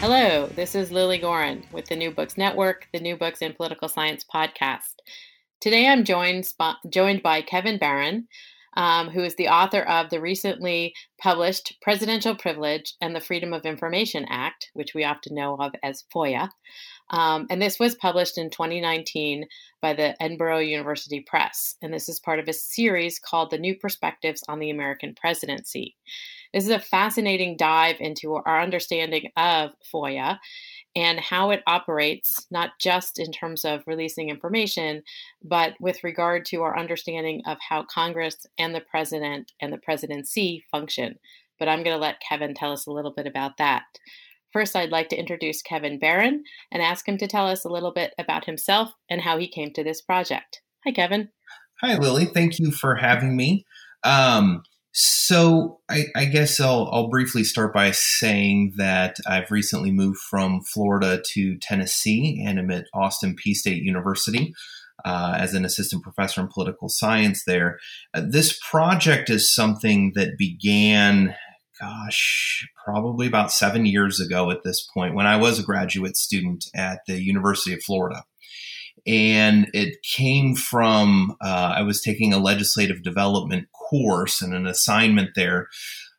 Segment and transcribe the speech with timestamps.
[0.00, 3.88] Hello, this is Lilly Goren with the New Books Network, the New Books in Political
[3.88, 4.94] Science podcast.
[5.60, 6.52] Today I'm joined,
[6.90, 8.28] joined by Kevin Baron,
[8.76, 13.64] um, who is the author of the recently published Presidential Privilege and the Freedom of
[13.64, 16.50] Information Act, which we often know of as FOIA.
[17.10, 19.46] Um, and this was published in 2019
[19.80, 21.76] by the Edinburgh University Press.
[21.80, 25.96] And this is part of a series called The New Perspectives on the American Presidency.
[26.52, 30.38] This is a fascinating dive into our understanding of FOIA
[30.94, 35.02] and how it operates, not just in terms of releasing information,
[35.44, 40.64] but with regard to our understanding of how Congress and the president and the presidency
[40.70, 41.18] function.
[41.58, 43.82] But I'm going to let Kevin tell us a little bit about that.
[44.52, 47.92] First, I'd like to introduce Kevin Baron and ask him to tell us a little
[47.92, 50.62] bit about himself and how he came to this project.
[50.86, 51.28] Hi, Kevin.
[51.82, 52.24] Hi, Lilly.
[52.24, 53.66] Thank you for having me.
[54.02, 54.62] Um,
[54.98, 60.62] so I, I, guess I'll, I'll briefly start by saying that I've recently moved from
[60.62, 64.54] Florida to Tennessee and I'm at Austin Peay State University.
[65.04, 67.78] Uh, as an assistant professor in political science there.
[68.14, 71.36] Uh, this project is something that began,
[71.78, 76.64] gosh, probably about seven years ago at this point when I was a graduate student
[76.74, 78.24] at the University of Florida
[79.06, 85.30] and it came from uh, I was taking a legislative development course and an assignment
[85.34, 85.68] there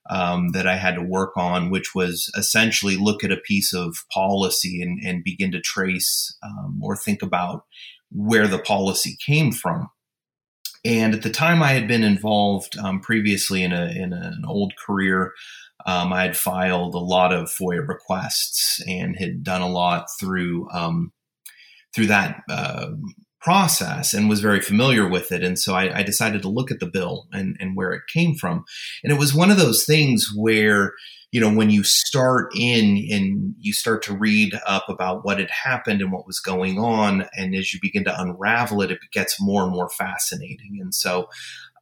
[0.09, 3.97] um, that I had to work on, which was essentially look at a piece of
[4.13, 7.65] policy and, and begin to trace um, or think about
[8.09, 9.89] where the policy came from.
[10.85, 14.73] And at the time, I had been involved um, previously in, a, in an old
[14.85, 15.33] career.
[15.85, 20.69] Um, I had filed a lot of FOIA requests and had done a lot through
[20.71, 21.11] um,
[21.95, 22.89] through that uh,
[23.39, 25.43] process and was very familiar with it.
[25.43, 28.35] And so I, I, decided to look at the bill and, and where it came
[28.35, 28.65] from.
[29.03, 30.93] And it was one of those things where,
[31.31, 35.51] you know, when you start in and you start to read up about what had
[35.51, 39.39] happened and what was going on, and as you begin to unravel it, it gets
[39.39, 40.79] more and more fascinating.
[40.81, 41.27] And so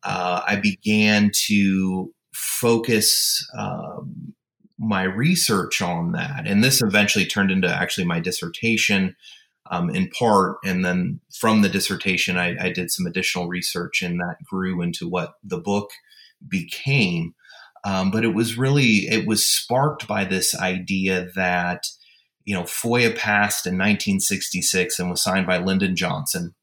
[0.03, 3.45] uh, I began to focus.
[3.57, 4.33] Um,
[4.77, 6.45] my research on that.
[6.45, 9.15] And this eventually turned into actually my dissertation
[9.71, 10.57] um, in part.
[10.63, 15.07] And then from the dissertation, I, I, did some additional research, and that grew into
[15.07, 15.91] what the book
[16.47, 17.33] became.
[17.83, 21.87] Um, but it was really it was sparked by this idea that
[22.43, 26.55] you know FOIA passed in 1966 and was signed by Lyndon Johnson.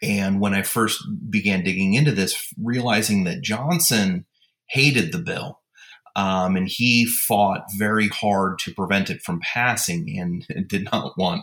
[0.00, 4.26] And when I first began digging into this, realizing that Johnson
[4.68, 5.60] hated the bill.
[6.14, 11.42] Um, and he fought very hard to prevent it from passing and did not want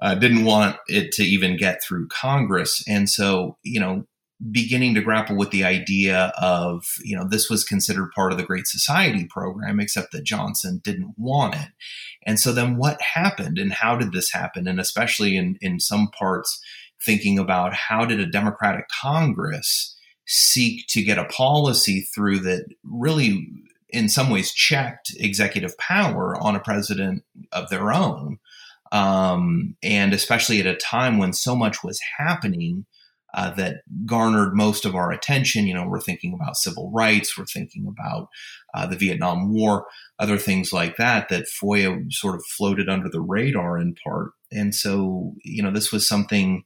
[0.00, 2.82] uh, didn't want it to even get through Congress.
[2.86, 4.06] And so, you know,
[4.50, 8.44] beginning to grapple with the idea of, you know, this was considered part of the
[8.44, 11.68] Great Society program, except that Johnson didn't want it.
[12.26, 14.68] And so then what happened and how did this happen?
[14.68, 16.60] And especially in, in some parts,
[17.04, 19.96] thinking about how did a Democratic Congress
[20.26, 23.46] seek to get a policy through that really
[23.90, 27.22] in some ways checked executive power on a president
[27.52, 28.38] of their own
[28.96, 32.86] um, and especially at a time when so much was happening
[33.34, 35.66] uh, that garnered most of our attention.
[35.66, 38.28] You know, we're thinking about civil rights, we're thinking about
[38.72, 39.86] uh, the Vietnam War,
[40.18, 44.30] other things like that, that FOIA sort of floated under the radar in part.
[44.50, 46.64] And so, you know, this was something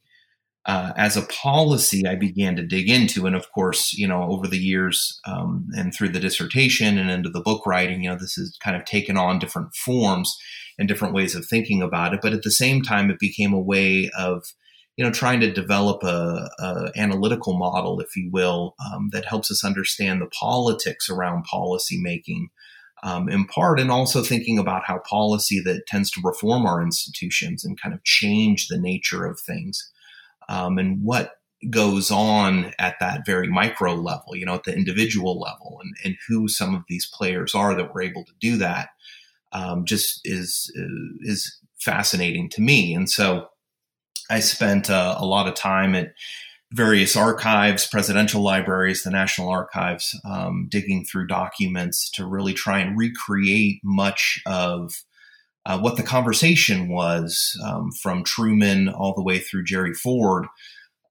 [0.66, 3.26] uh, as a policy I began to dig into.
[3.26, 7.30] And of course, you know, over the years um, and through the dissertation and into
[7.30, 10.36] the book writing, you know, this has kind of taken on different forms
[10.78, 12.20] and different ways of thinking about it.
[12.22, 14.44] But at the same time, it became a way of,
[14.96, 19.50] you know, trying to develop a, a analytical model, if you will, um, that helps
[19.50, 22.50] us understand the politics around policy making.
[23.02, 27.64] Um, in part, and also thinking about how policy that tends to reform our institutions
[27.64, 29.90] and kind of change the nature of things
[30.50, 31.32] um, and what
[31.70, 36.16] goes on at that very micro level, you know, at the individual level, and, and
[36.28, 38.88] who some of these players are that were able to do that,
[39.52, 40.70] um, just is
[41.20, 42.94] is fascinating to me.
[42.94, 43.48] And so,
[44.28, 46.12] I spent uh, a lot of time at
[46.72, 52.96] various archives, presidential libraries, the National Archives, um, digging through documents to really try and
[52.96, 55.02] recreate much of
[55.66, 60.46] uh, what the conversation was um, from Truman all the way through Jerry Ford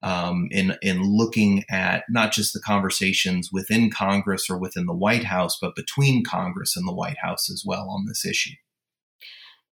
[0.02, 5.26] um, in in looking at not just the conversations within Congress or within the White
[5.26, 8.56] House, but between Congress and the White House as well on this issue.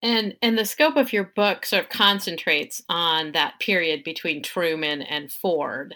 [0.03, 5.01] And and the scope of your book sort of concentrates on that period between Truman
[5.01, 5.95] and Ford,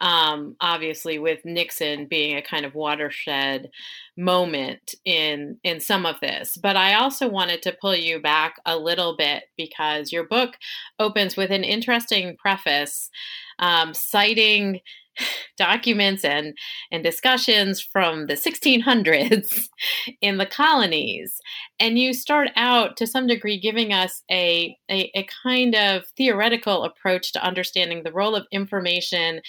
[0.00, 3.70] um, obviously with Nixon being a kind of watershed
[4.16, 6.56] moment in in some of this.
[6.56, 10.56] But I also wanted to pull you back a little bit because your book
[11.00, 13.10] opens with an interesting preface
[13.58, 14.80] um, citing
[15.56, 16.56] documents and
[16.90, 19.68] and discussions from the 1600s
[20.20, 21.40] in the colonies.
[21.78, 26.84] And you start out to some degree giving us a, a, a kind of theoretical
[26.84, 29.40] approach to understanding the role of information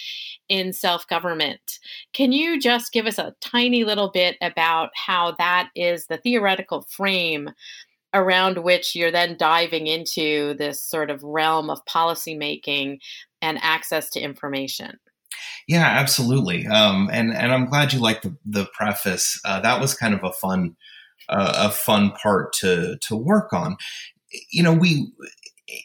[0.50, 1.80] in self-government.
[2.14, 6.84] Can you just give us a tiny little bit about how that is the theoretical
[6.90, 7.50] frame
[8.14, 13.00] around which you're then diving into this sort of realm of policymaking
[13.42, 14.98] and access to information
[15.72, 16.68] yeah, absolutely.
[16.68, 19.40] Um, and and I'm glad you liked the the preface.
[19.46, 20.76] Uh, that was kind of a fun
[21.30, 23.78] uh, a fun part to to work on.
[24.52, 25.14] You know, we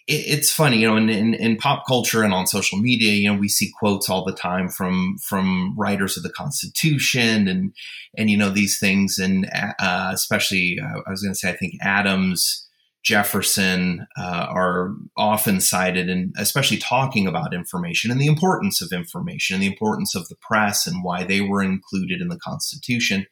[0.08, 3.38] it's funny, you know, in, in, in, pop culture and on social media, you know,
[3.38, 7.72] we see quotes all the time from from writers of the Constitution and
[8.18, 9.48] and you know these things, and
[9.78, 12.65] uh, especially uh, I was going to say I think Adams
[13.06, 19.54] Jefferson uh, are often cited, and especially talking about information and the importance of information
[19.54, 23.24] and the importance of the press and why they were included in the Constitution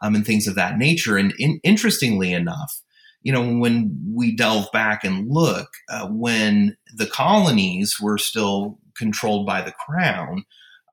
[0.00, 1.16] um, and things of that nature.
[1.16, 2.80] And in, interestingly enough,
[3.22, 9.44] you know, when we delve back and look, uh, when the colonies were still controlled
[9.44, 10.44] by the crown,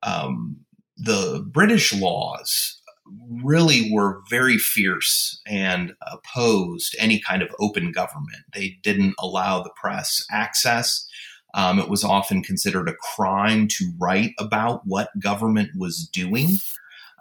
[0.02, 0.58] um,
[0.98, 2.82] the British laws
[3.44, 8.44] really were very fierce and opposed any kind of open government.
[8.54, 11.08] They didn't allow the press access.
[11.54, 16.56] Um, it was often considered a crime to write about what government was doing.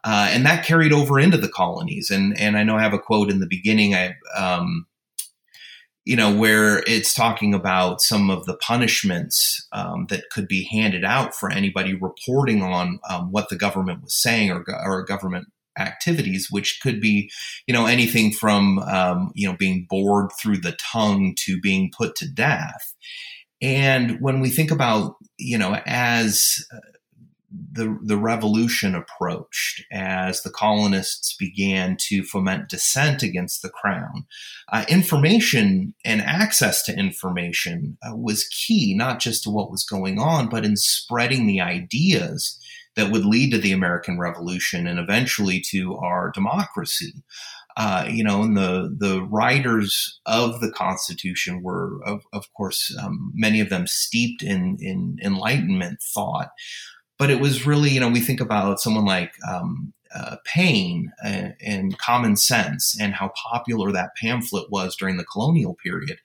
[0.02, 2.10] Uh, and that carried over into the colonies.
[2.10, 3.94] And, and I know I have a quote in the beginning.
[3.94, 4.86] I, um,
[6.04, 11.04] you know, where it's talking about some of the punishments um, that could be handed
[11.04, 15.48] out for anybody reporting on um, what the government was saying or, or government
[15.78, 17.30] activities, which could be,
[17.66, 22.16] you know, anything from, um, you know, being bored through the tongue to being put
[22.16, 22.94] to death.
[23.60, 26.78] And when we think about, you know, as uh,
[27.72, 34.26] the, the revolution approached, as the colonists began to foment dissent against the crown,
[34.72, 40.18] uh, information and access to information uh, was key, not just to what was going
[40.18, 42.58] on, but in spreading the ideas
[42.96, 47.12] that would lead to the American Revolution and eventually to our democracy.
[47.76, 53.32] Uh, you know, and the the writers of the Constitution were, of, of course, um,
[53.34, 56.50] many of them steeped in in Enlightenment thought.
[57.18, 61.54] But it was really, you know, we think about someone like um, uh, Paine and,
[61.60, 66.18] and, Common Sense and how popular that pamphlet was during the colonial period.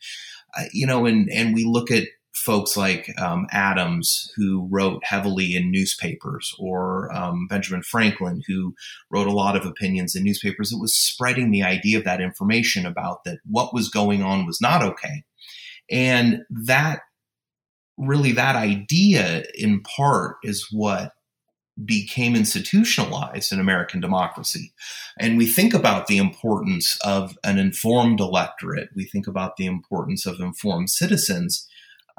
[0.58, 2.04] Uh, you know, and and we look at
[2.40, 8.74] folks like um, Adams, who wrote heavily in newspapers, or um, Benjamin Franklin, who
[9.10, 10.72] wrote a lot of opinions in newspapers.
[10.72, 14.62] It was spreading the idea of that information about that what was going on was
[14.62, 15.24] not okay.
[15.92, 17.02] And that
[17.98, 21.14] really, that idea in part is what
[21.86, 24.74] became institutionalized in American democracy.
[25.18, 30.26] And we think about the importance of an informed electorate, we think about the importance
[30.26, 31.68] of informed citizens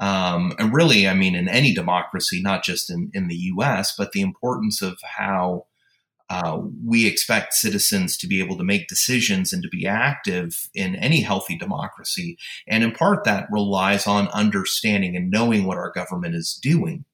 [0.01, 4.11] Um, and really, I mean, in any democracy, not just in, in the US, but
[4.11, 5.67] the importance of how
[6.27, 10.95] uh, we expect citizens to be able to make decisions and to be active in
[10.95, 12.37] any healthy democracy.
[12.67, 17.05] And in part, that relies on understanding and knowing what our government is doing.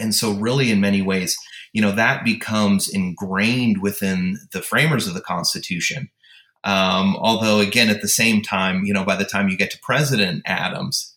[0.00, 1.36] And so, really, in many ways,
[1.72, 6.08] you know, that becomes ingrained within the framers of the Constitution.
[6.64, 9.78] Um, although, again, at the same time, you know, by the time you get to
[9.82, 11.09] President Adams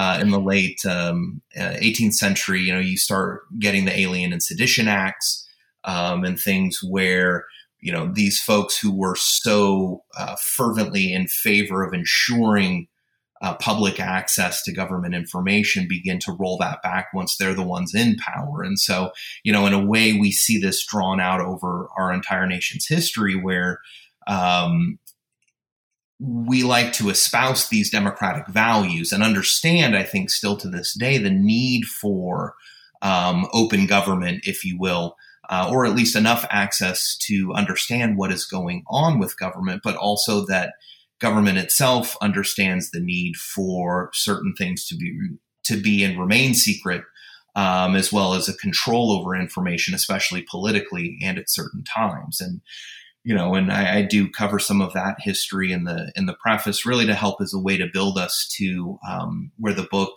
[0.00, 4.32] uh, in the late um, 18th uh, century, you know, you start getting the Alien
[4.32, 5.46] and Sedition Acts
[5.84, 7.44] um, and things where
[7.80, 12.88] you know these folks who were so uh, fervently in favor of ensuring
[13.42, 17.94] uh, public access to government information begin to roll that back once they're the ones
[17.94, 18.62] in power.
[18.62, 19.10] And so,
[19.44, 23.34] you know, in a way, we see this drawn out over our entire nation's history
[23.34, 23.80] where
[24.26, 24.98] um,
[26.20, 31.16] we like to espouse these democratic values and understand, I think, still to this day,
[31.16, 32.54] the need for
[33.00, 35.16] um, open government, if you will,
[35.48, 39.96] uh, or at least enough access to understand what is going on with government, but
[39.96, 40.74] also that
[41.20, 45.18] government itself understands the need for certain things to be
[45.62, 47.02] to be and remain secret,
[47.54, 52.40] um, as well as a control over information, especially politically and at certain times.
[52.40, 52.60] And
[53.22, 56.34] you know, and I, I, do cover some of that history in the in the
[56.34, 60.14] preface, really to help as a way to build us to um, where the book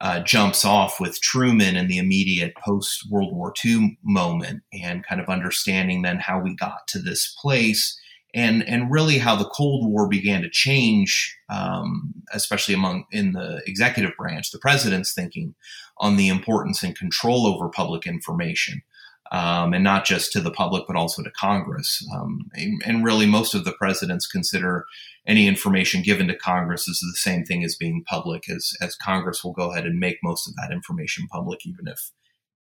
[0.00, 5.20] uh, jumps off with Truman and the immediate post World War II moment, and kind
[5.20, 7.98] of understanding then how we got to this place,
[8.34, 13.62] and and really how the Cold War began to change, um, especially among in the
[13.66, 15.54] executive branch, the president's thinking
[15.96, 18.82] on the importance and control over public information
[19.30, 22.04] um, and not just to the public, but also to Congress.
[22.14, 22.50] Um,
[22.84, 24.84] and, really, most of the presidents consider
[25.26, 29.44] any information given to Congress as the same thing as being public, as, as Congress
[29.44, 32.10] will go ahead and make most of that information public, even if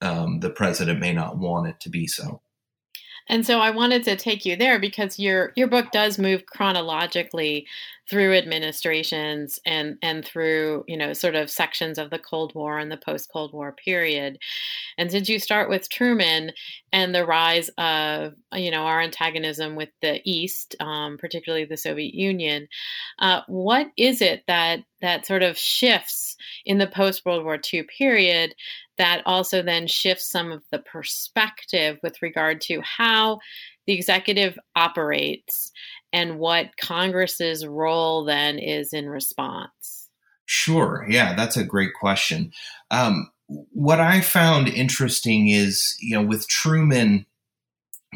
[0.02, 2.42] um, the president may not want it to be so.
[3.30, 7.68] And so I wanted to take you there because your your book does move chronologically
[8.10, 12.92] through administrations and and through you know sort of sections of the Cold War and
[12.92, 14.38] the post Cold War period.
[14.98, 16.52] And since you start with Truman
[16.94, 22.14] and the rise of you know our antagonism with the East, um, particularly the Soviet
[22.14, 22.68] Union,
[23.20, 27.84] uh, what is it that that sort of shifts in the post World War II
[27.84, 28.56] period
[28.98, 33.40] that also then shifts some of the perspective with regard to how
[33.88, 35.72] the executive operates
[36.14, 40.10] and what Congress's role then is in response?
[40.46, 41.06] Sure.
[41.10, 42.52] Yeah, that's a great question.
[42.92, 47.26] Um, what I found interesting is, you know, with Truman,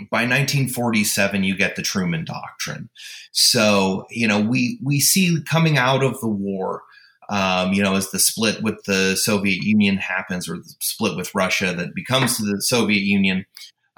[0.10, 2.90] by 1947 you get the Truman Doctrine.
[3.32, 6.84] So, you know, we we see coming out of the war
[7.32, 11.34] um, you know, as the split with the Soviet Union happens, or the split with
[11.34, 13.46] Russia that becomes the Soviet Union,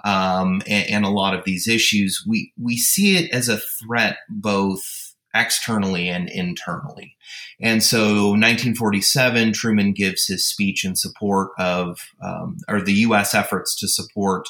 [0.03, 4.17] um, and, and, a lot of these issues, we we see it as a threat
[4.29, 7.15] both externally and internally.
[7.61, 13.33] And so, 1947, Truman gives his speech in support of, um, or the U.S.
[13.33, 14.47] efforts to support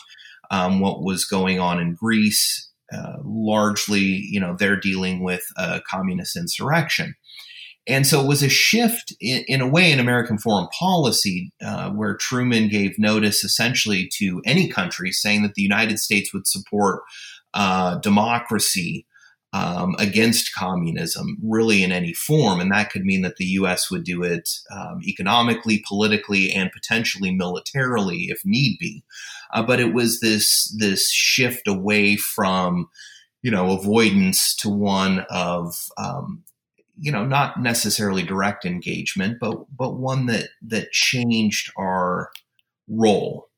[0.52, 2.70] um, what was going on in Greece.
[2.92, 7.16] Uh, largely, you know, they're dealing with a communist insurrection.
[7.86, 11.90] And so it was a shift in, in a way in American foreign policy uh,
[11.90, 17.02] where Truman gave notice essentially to any country saying that the United States would support
[17.54, 19.06] uh, democracy
[19.54, 22.60] um, against communism, really in any form.
[22.60, 23.92] And that could mean that the U.S.
[23.92, 29.04] would do it um, economically, politically, and potentially militarily if need be.
[29.54, 32.90] Uh, but it was this this shift away from
[33.44, 36.44] you know avoidance to one of um,
[37.00, 42.32] you know, not necessarily direct engagement, but but one that that changed our
[42.88, 43.50] role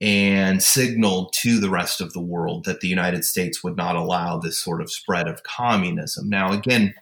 [0.00, 4.38] and signaled to the rest of the world that the United States would not allow
[4.38, 6.28] this sort of spread of communism.
[6.28, 6.94] Now, again,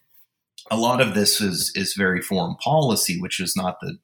[0.71, 3.99] a lot of this is is very foreign policy, which is not the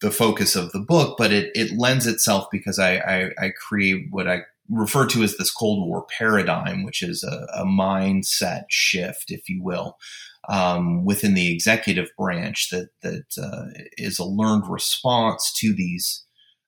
[0.00, 4.06] the focus of the book, but it it lends itself because I I, I create
[4.10, 9.30] what I refer to as this Cold War paradigm, which is a, a mindset shift,
[9.30, 9.98] if you will,
[10.48, 16.24] um, within the executive branch that that uh, is a learned response to these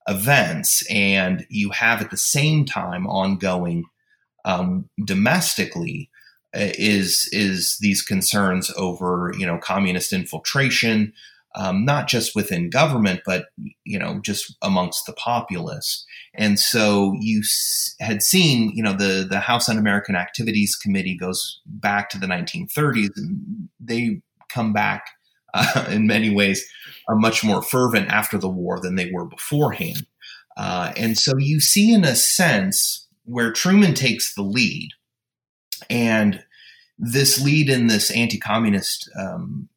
[0.09, 3.85] events, and you have at the same time ongoing
[4.45, 6.11] um, domestically
[6.55, 11.13] uh, is is these concerns over you know communist infiltration,
[11.57, 13.47] um, not just within government, but
[13.85, 16.05] you know just amongst the populace.
[16.35, 21.61] And so you s- had seen, you know, the the House Un-American Activities Committee goes
[21.67, 25.07] back to the 1930s, and they come back
[25.55, 26.65] uh, in many ways,
[27.09, 30.07] are much more fervent after the war than they were beforehand.
[30.57, 34.91] Uh, and so you see, in a sense, where Truman takes the lead,
[35.91, 36.43] and
[36.99, 39.69] this lead in this anti communist um,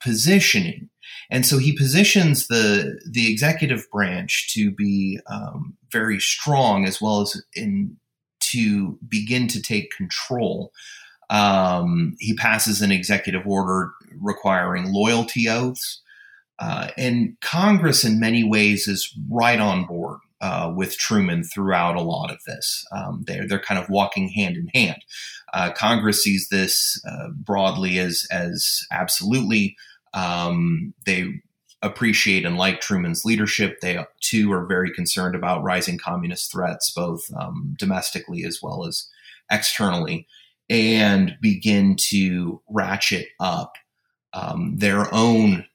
[0.00, 0.88] positioning.
[1.30, 7.20] And so he positions the the executive branch to be um, very strong, as well
[7.20, 7.96] as in
[8.52, 10.72] to begin to take control.
[11.30, 16.02] Um, he passes an executive order requiring loyalty oaths,
[16.58, 22.02] uh, and Congress, in many ways, is right on board uh, with Truman throughout a
[22.02, 22.84] lot of this.
[22.92, 25.02] Um, they're they're kind of walking hand in hand.
[25.52, 29.76] Uh, Congress sees this uh, broadly as as absolutely.
[30.14, 31.42] Um, they
[31.82, 33.80] appreciate and like Truman's leadership.
[33.80, 39.08] They too are very concerned about rising communist threats, both um, domestically as well as
[39.50, 40.26] externally,
[40.70, 43.74] and begin to ratchet up
[44.32, 45.66] um, their own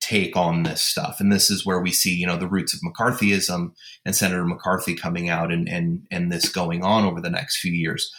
[0.00, 1.20] take on this stuff.
[1.20, 3.72] And this is where we see, you know, the roots of McCarthyism
[4.04, 7.72] and Senator McCarthy coming out and and and this going on over the next few
[7.72, 8.10] years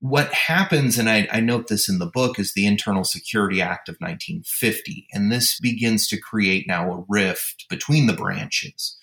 [0.00, 3.88] what happens, and I, I, note this in the book, is the Internal Security Act
[3.88, 5.06] of 1950.
[5.12, 8.96] And this begins to create now a rift between the branches.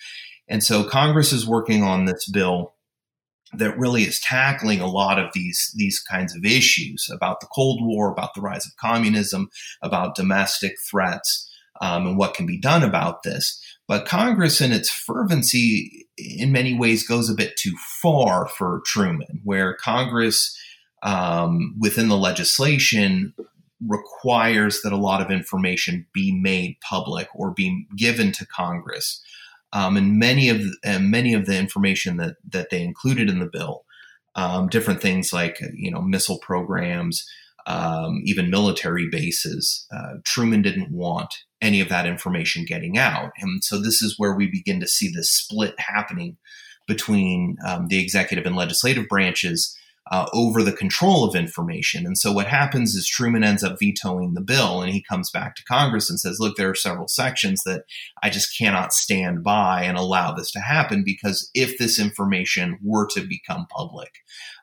[0.48, 2.74] And so Congress is working on this bill
[3.52, 7.80] that really is tackling a lot of these, these kinds of issues about the Cold
[7.82, 9.50] War, about the rise of communism,
[9.82, 13.60] about domestic threats, um, and what can be done about this.
[13.88, 19.40] But Congress, in its fervency, in many ways goes a bit too far for Truman,
[19.42, 20.56] where Congress
[21.02, 23.34] um, within the legislation
[23.86, 29.22] requires that a lot of information be made public or be given to Congress.
[29.72, 33.46] Um, and many of the, many of the information that that they included in the
[33.46, 33.84] bill,
[34.34, 37.26] um, different things like you know missile programs,
[37.66, 39.86] um, even military bases.
[39.94, 44.34] Uh, Truman didn't want any of that information getting out, and so this is where
[44.34, 46.36] we begin to see this split happening
[46.88, 49.76] between um, the executive and legislative branches
[50.10, 52.04] uh, over the control of information.
[52.04, 55.54] And so what happens is Truman ends up vetoing the bill and he comes back
[55.54, 57.84] to Congress and says, look, there are several sections that
[58.22, 63.06] I just cannot stand by and allow this to happen because if this information were
[63.12, 64.10] to become public,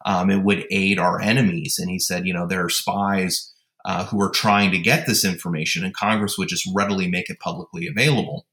[0.06, 1.78] um, it would aid our enemies.
[1.80, 3.54] And he said, you know, there are spies
[3.86, 7.40] uh, who are trying to get this information and Congress would just readily make it
[7.40, 8.46] publicly available.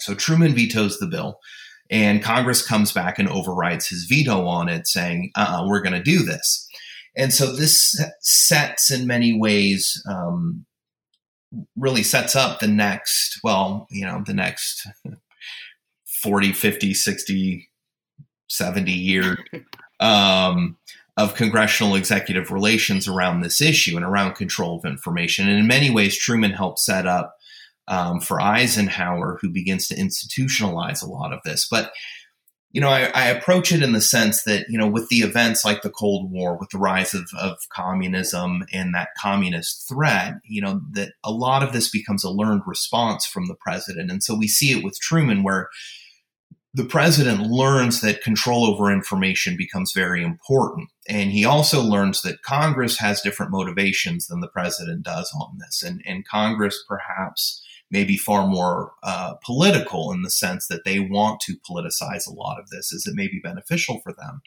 [0.00, 1.38] So Truman vetoes the bill.
[1.90, 6.02] And Congress comes back and overrides his veto on it, saying, uh we're going to
[6.02, 6.66] do this.
[7.16, 10.66] And so this sets, in many ways, um,
[11.76, 14.86] really sets up the next, well, you know, the next
[16.22, 17.70] 40, 50, 60,
[18.48, 19.38] 70 year
[20.00, 20.76] um,
[21.16, 25.48] of congressional executive relations around this issue and around control of information.
[25.48, 27.35] And in many ways, Truman helped set up
[27.88, 31.66] um, for Eisenhower, who begins to institutionalize a lot of this.
[31.70, 31.92] But
[32.76, 35.64] you know, I, I, approach it in the sense that, you know, with the events
[35.64, 40.60] like the Cold War, with the rise of, of communism and that communist threat, you
[40.60, 44.10] know, that a lot of this becomes a learned response from the president.
[44.10, 45.70] And so we see it with Truman, where
[46.74, 50.90] the president learns that control over information becomes very important.
[51.08, 55.82] And he also learns that Congress has different motivations than the president does on this.
[55.82, 61.40] And, and Congress perhaps maybe far more uh, political in the sense that they want
[61.40, 64.40] to politicize a lot of this as it may be beneficial for them.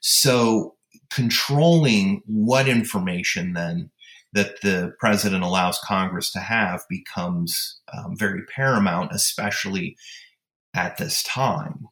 [0.00, 0.76] So
[1.10, 3.90] controlling what information then
[4.32, 9.96] that the president allows Congress to have becomes um, very paramount, especially
[10.74, 11.86] at this time.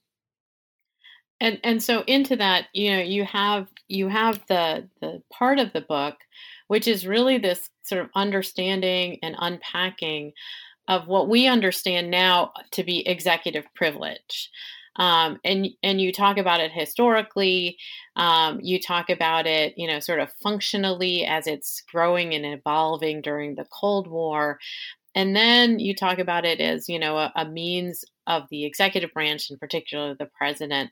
[1.41, 5.73] And and so into that, you know, you have you have the the part of
[5.73, 6.17] the book,
[6.69, 10.33] which is really this sort of understanding and unpacking
[10.89, 14.51] of what we understand now to be executive privilege.
[14.97, 17.79] Um, and and you talk about it historically.
[18.17, 23.23] Um, you talk about it, you know, sort of functionally as it's growing and evolving
[23.23, 24.59] during the Cold War,
[25.15, 29.13] and then you talk about it as you know a, a means of the executive
[29.13, 30.91] branch, in particular the president,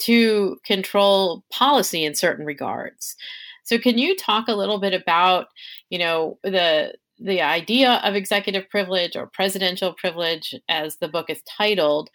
[0.00, 3.16] to control policy in certain regards.
[3.64, 5.48] So, can you talk a little bit about,
[5.90, 11.42] you know, the the idea of executive privilege or presidential privilege, as the book is
[11.42, 12.10] titled,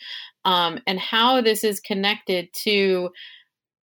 [0.46, 3.10] um, and how this is connected to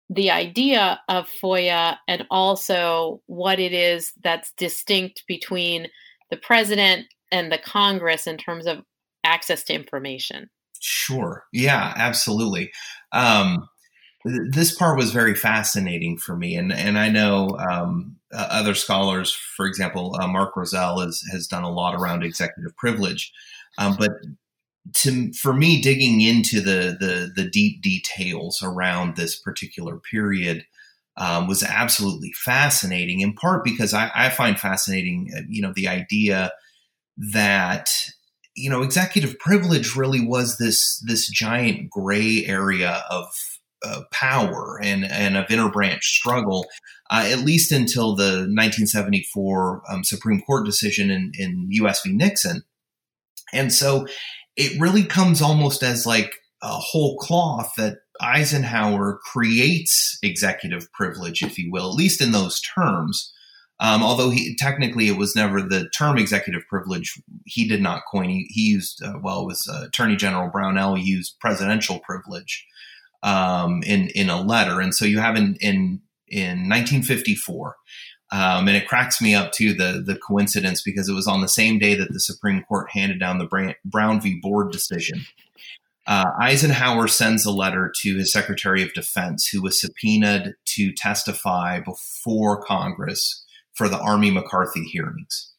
[0.10, 5.88] the idea of FOIA and also what it is that's distinct between
[6.30, 8.84] the president and the Congress in terms of
[9.24, 10.50] access to information.
[10.80, 11.46] Sure.
[11.52, 12.72] Yeah, absolutely.
[13.12, 13.68] Um,
[14.50, 19.32] this part was very fascinating for me, and and I know um, uh, other scholars,
[19.32, 23.32] for example, uh, Mark Rozell has, has done a lot around executive privilege.
[23.78, 24.12] Um, but
[24.98, 30.66] to, for me, digging into the, the, the deep details around this particular period
[31.18, 33.22] um, was absolutely fascinating.
[33.22, 36.52] In part because I, I find fascinating, uh, you know, the idea
[37.18, 37.90] that
[38.56, 43.28] you know executive privilege really was this this giant gray area of
[44.12, 46.66] power and and of interbranch struggle,
[47.10, 52.02] uh, at least until the 1974 um, Supreme Court decision in, in U.S.
[52.04, 52.14] v.
[52.14, 52.64] Nixon,
[53.54, 54.06] and so
[54.56, 61.58] it really comes almost as like a whole cloth that Eisenhower creates executive privilege, if
[61.58, 63.34] you will, at least in those terms.
[63.82, 68.30] Um, although he technically it was never the term executive privilege, he did not coin.
[68.30, 72.66] He, he used uh, well, it was uh, Attorney General Brownell used presidential privilege
[73.26, 77.76] um, in in a letter, and so you have in in in 1954.
[78.32, 81.48] Um, and it cracks me up too the the coincidence because it was on the
[81.48, 84.40] same day that the Supreme Court handed down the Brown v.
[84.42, 85.26] Board decision.
[86.08, 91.80] Uh, Eisenhower sends a letter to his Secretary of Defense, who was subpoenaed to testify
[91.80, 95.52] before Congress for the Army McCarthy hearings.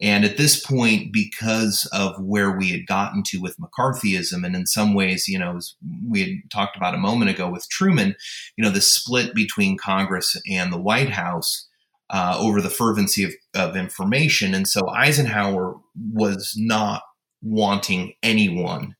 [0.00, 4.66] And at this point, because of where we had gotten to with McCarthyism, and in
[4.66, 5.58] some ways, you know,
[6.06, 8.14] we had talked about a moment ago with Truman,
[8.56, 11.66] you know, the split between Congress and the White House
[12.10, 14.54] uh, over the fervency of, of information.
[14.54, 15.76] And so Eisenhower
[16.12, 17.02] was not
[17.42, 18.96] wanting anyone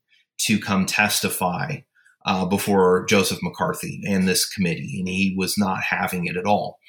[0.47, 1.77] to come testify
[2.25, 6.79] uh, before Joseph McCarthy and this committee, and he was not having it at all.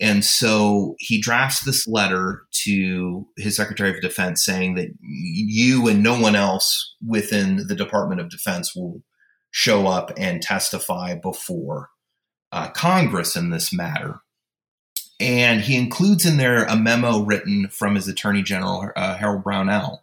[0.00, 6.02] And so he drafts this letter to his Secretary of Defense saying that you and
[6.02, 9.02] no one else within the Department of Defense will
[9.50, 11.90] show up and testify before
[12.50, 14.20] uh, Congress in this matter.
[15.20, 20.02] And he includes in there a memo written from his Attorney General, uh, Harold Brownell,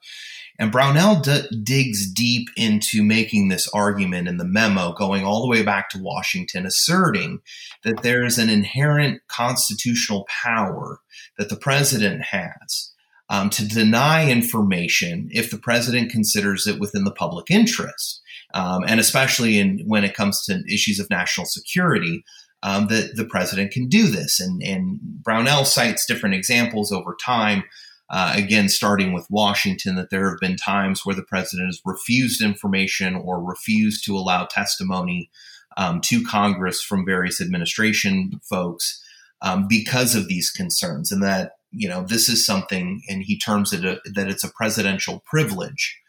[0.60, 5.48] and Brownell d- digs deep into making this argument in the memo, going all the
[5.48, 7.39] way back to Washington, asserting
[7.84, 11.00] that there is an inherent constitutional power
[11.38, 12.91] that the president has
[13.30, 18.22] um, to deny information if the president considers it within the public interest.
[18.54, 22.26] Um, and especially in, when it comes to issues of national security,
[22.63, 24.41] um, that the president can do this.
[24.41, 27.63] And, and Brownell cites different examples over time
[28.10, 32.41] uh, again, starting with Washington, that there have been times where the president has refused
[32.41, 35.30] information or refused to allow testimony
[35.78, 39.04] um, to Congress from various administration folks
[39.41, 43.74] um, because of these concerns, and that you know this is something, and he terms
[43.74, 46.00] it a, that it's a presidential privilege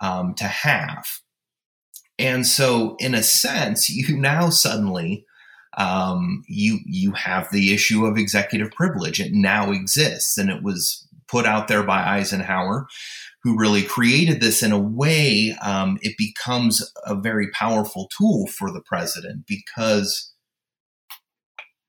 [0.00, 1.06] um, to have.
[2.18, 5.24] And so, in a sense, you now suddenly
[5.76, 9.20] um, you you have the issue of executive privilege.
[9.20, 12.86] It now exists, and it was put out there by Eisenhower,
[13.42, 18.72] who really created this in a way, um, it becomes a very powerful tool for
[18.72, 20.32] the president because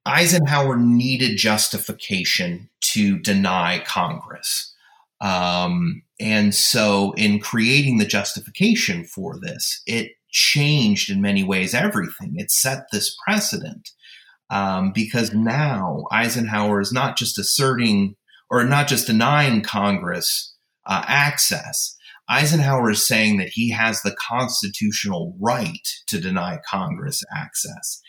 [0.06, 4.74] Eisenhower needed justification to deny Congress.
[5.20, 12.36] Um, and so, in creating the justification for this, it changed in many ways everything.
[12.36, 13.90] It set this precedent
[14.50, 18.16] um, because now Eisenhower is not just asserting
[18.50, 20.56] or not just denying Congress
[20.86, 21.96] uh, access.
[22.30, 28.02] Eisenhower is saying that he has the constitutional right to deny Congress access.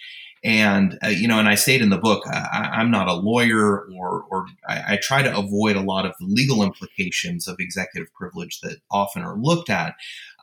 [0.44, 3.88] And, uh, you know, and I state in the book, I, am not a lawyer
[3.98, 8.12] or, or I, I, try to avoid a lot of the legal implications of executive
[8.14, 9.94] privilege that often are looked at.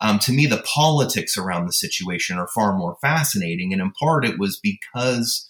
[0.02, 3.72] Um, to me, the politics around the situation are far more fascinating.
[3.72, 5.50] And in part, it was because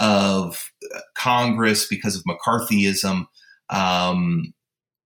[0.00, 3.26] of uh, Congress, because of McCarthyism,
[3.74, 4.54] um,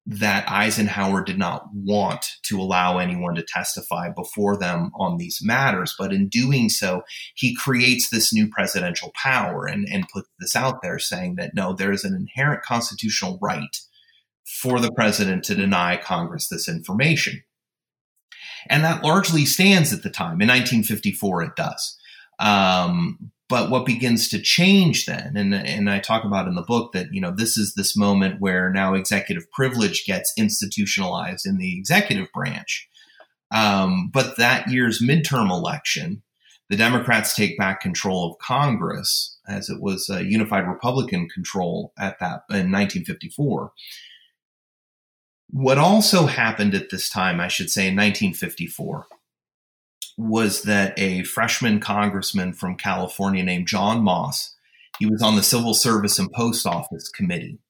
[0.06, 5.94] that Eisenhower did not want to allow anyone to testify before them on these matters.
[5.98, 7.02] But in doing so,
[7.34, 11.74] he creates this new presidential power and, and puts this out there saying that no,
[11.74, 13.76] there is an inherent constitutional right
[14.46, 17.42] for the president to deny Congress this information.
[18.70, 20.40] And that largely stands at the time.
[20.40, 21.98] In 1954, it does.
[22.38, 26.92] Um, but what begins to change then, and, and I talk about in the book
[26.92, 31.78] that, you know, this is this moment where now executive privilege gets institutionalized in the
[31.78, 32.88] executive branch.
[33.50, 36.22] Um, but that year's midterm election,
[36.68, 42.18] the Democrats take back control of Congress as it was a unified Republican control at
[42.18, 43.72] that in 1954.
[45.50, 49.06] What also happened at this time, I should say, in 1954,
[50.18, 54.54] was that a freshman congressman from California named John Moss,
[54.98, 57.60] he was on the Civil Service and Post Office Committee.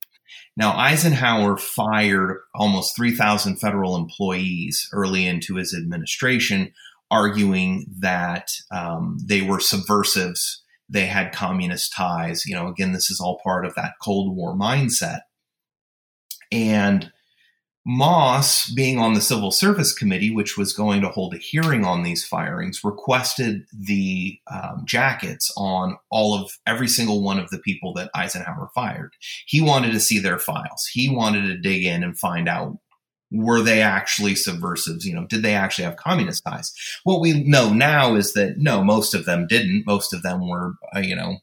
[0.56, 6.72] Now, Eisenhower fired almost 3,000 federal employees early into his administration,
[7.11, 10.64] arguing that um, they were subversives.
[10.88, 12.46] They had communist ties.
[12.46, 15.20] You know, again, this is all part of that Cold War mindset.
[16.50, 17.12] And
[17.86, 22.02] Moss, being on the Civil Service Committee, which was going to hold a hearing on
[22.02, 27.94] these firings, requested the um, jackets on all of every single one of the people
[27.94, 29.12] that Eisenhower fired.
[29.46, 30.86] He wanted to see their files.
[30.92, 32.78] He wanted to dig in and find out
[33.30, 35.04] were they actually subversives?
[35.04, 36.72] You know, did they actually have communist ties?
[37.04, 39.84] What we know now is that no, most of them didn't.
[39.86, 41.38] Most of them were, uh, you know,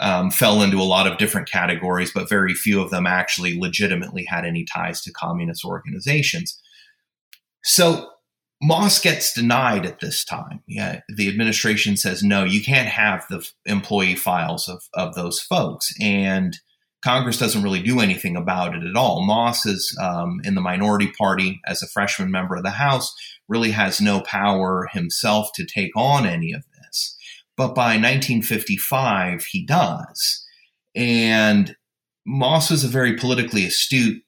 [0.00, 4.24] um, fell into a lot of different categories, but very few of them actually legitimately
[4.24, 6.60] had any ties to communist organizations.
[7.62, 8.08] So
[8.62, 10.62] Moss gets denied at this time.
[10.66, 15.92] Yeah, the administration says no, you can't have the employee files of of those folks,
[16.00, 16.56] and
[17.02, 19.24] Congress doesn't really do anything about it at all.
[19.24, 23.14] Moss is um, in the minority party as a freshman member of the House,
[23.48, 26.62] really has no power himself to take on any of.
[27.60, 30.46] But by 1955, he does.
[30.94, 31.76] And
[32.26, 34.22] Moss was a very politically astute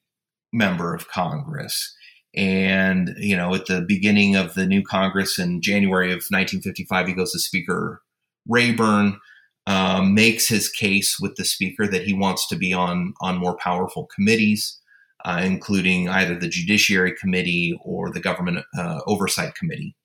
[0.51, 1.95] member of Congress.
[2.35, 7.13] And, you know, at the beginning of the new Congress in January of 1955, he
[7.15, 8.03] goes to Speaker
[8.47, 9.19] Rayburn,
[9.65, 13.57] um, makes his case with the Speaker that he wants to be on, on more
[13.57, 14.79] powerful committees,
[15.25, 19.95] uh, including either the Judiciary Committee or the Government uh, Oversight Committee.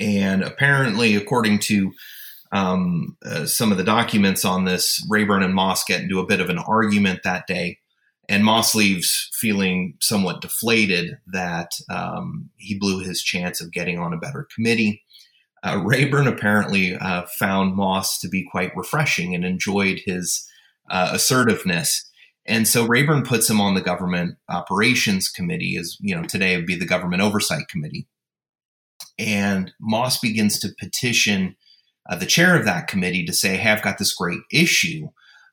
[0.00, 1.92] And apparently, according to
[2.52, 6.40] um, uh, some of the documents on this, Rayburn and Moss get into a bit
[6.40, 7.78] of an argument that day.
[8.28, 14.12] And Moss leaves feeling somewhat deflated that um, he blew his chance of getting on
[14.12, 15.04] a better committee.
[15.62, 20.48] Uh, Rayburn apparently uh, found Moss to be quite refreshing and enjoyed his
[20.90, 22.08] uh, assertiveness.
[22.46, 26.66] And so Rayburn puts him on the government operations committee, as you know, today would
[26.66, 28.06] be the government oversight committee.
[29.18, 31.56] And Moss begins to petition
[32.08, 35.08] uh, the chair of that committee to say, "Hey, I've got this great issue.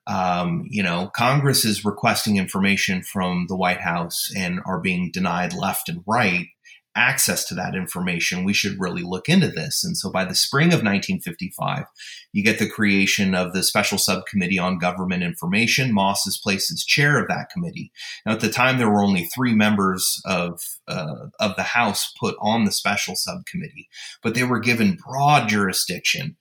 [0.06, 5.54] Um, you know, Congress is requesting information from the White House and are being denied
[5.54, 6.48] left and right
[6.96, 8.44] access to that information.
[8.44, 9.84] We should really look into this.
[9.84, 11.86] And so by the spring of 1955,
[12.34, 15.94] you get the creation of the Special Subcommittee on Government Information.
[15.94, 17.92] Moss is placed as chair of that committee.
[18.26, 22.36] Now, at the time, there were only three members of, uh, of the House put
[22.39, 23.89] on the Special Subcommittee,
[24.22, 26.38] but they were given broad jurisdiction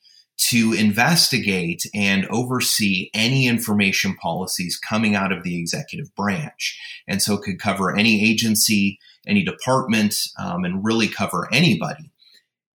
[0.52, 6.78] to investigate and oversee any information policies coming out of the executive branch.
[7.08, 12.10] And so it could cover any agency, any department, um, and really cover anybody.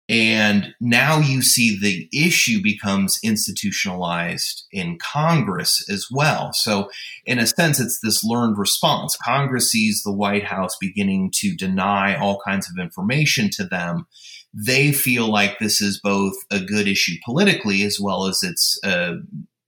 [0.08, 6.52] And now you see the issue becomes institutionalized in Congress as well.
[6.54, 6.92] So,
[7.26, 9.16] in a sense, it's this learned response.
[9.16, 14.06] Congress sees the White House beginning to deny all kinds of information to them
[14.54, 19.16] they feel like this is both a good issue politically as well as it's a,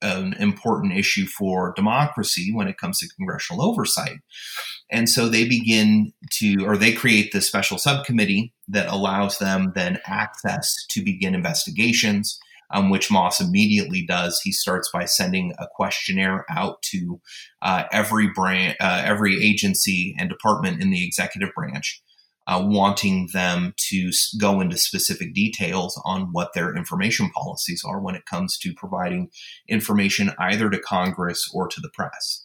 [0.01, 4.19] an important issue for democracy when it comes to congressional oversight.
[4.91, 9.99] And so they begin to, or they create this special subcommittee that allows them then
[10.05, 12.37] access to begin investigations,
[12.71, 14.39] um, which Moss immediately does.
[14.43, 17.19] He starts by sending a questionnaire out to
[17.63, 22.03] uh, every branch, uh, every agency and department in the executive branch
[22.47, 28.15] uh, wanting them to go into specific details on what their information policies are when
[28.15, 29.29] it comes to providing
[29.67, 32.44] information either to Congress or to the press.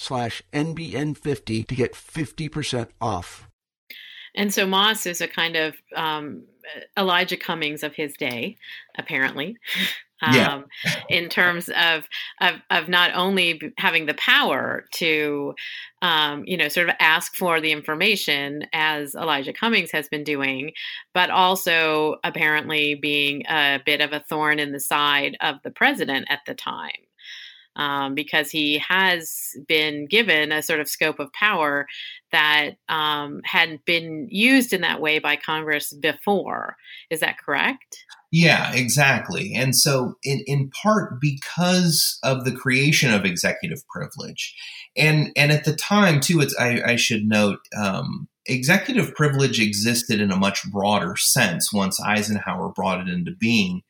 [0.01, 3.47] slash NBN50 to get 50% off.
[4.35, 6.43] And so Moss is a kind of um,
[6.97, 8.57] Elijah Cummings of his day,
[8.97, 9.57] apparently.
[10.23, 10.61] Um, yeah.
[11.09, 12.07] in terms of,
[12.41, 15.55] of of not only having the power to,
[16.03, 20.73] um, you know, sort of ask for the information as Elijah Cummings has been doing,
[21.15, 26.27] but also apparently being a bit of a thorn in the side of the president
[26.29, 26.91] at the time
[27.75, 31.87] um, because he has been given a sort of scope of power
[32.31, 36.75] that um, hadn't been used in that way by Congress before.
[37.09, 38.05] Is that correct?
[38.31, 39.53] Yeah, exactly.
[39.55, 44.55] And so, in, in part because of the creation of executive privilege,
[44.95, 50.21] and and at the time too, it's I, I should note um, executive privilege existed
[50.21, 53.81] in a much broader sense once Eisenhower brought it into being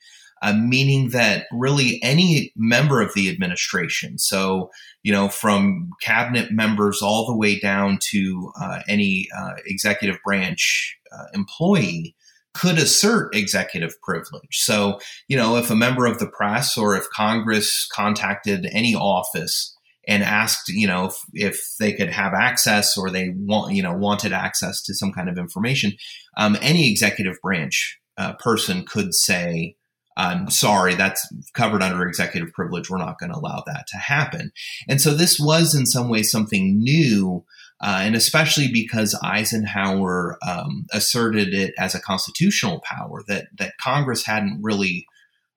[0.41, 4.71] uh, meaning that really any member of the administration, so
[5.03, 10.97] you know from cabinet members all the way down to uh, any uh, executive branch
[11.11, 12.15] uh, employee,
[12.53, 14.59] could assert executive privilege.
[14.59, 19.75] So you know if a member of the press or if Congress contacted any office
[20.07, 23.93] and asked you know if, if, they could have access or they want you know
[23.93, 25.93] wanted access to some kind of information
[26.37, 29.75] um, any executive branch uh, person could say
[30.17, 32.89] I'm sorry, that's covered under executive privilege.
[32.89, 34.51] We're not going to allow that to happen.
[34.87, 37.45] And so this was in some ways something new.
[37.83, 44.23] Uh, and especially because Eisenhower um, asserted it as a constitutional power that that Congress
[44.23, 45.07] hadn't really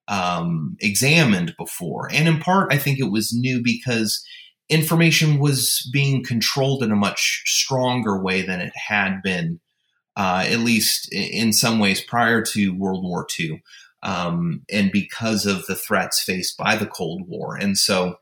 [0.07, 4.25] um, examined before, and in part, I think it was new because
[4.69, 9.59] information was being controlled in a much stronger way than it had been,
[10.15, 13.61] uh, at least in some ways prior to World War II
[14.05, 17.55] um, and because of the threats faced by the Cold War.
[17.55, 18.17] And so,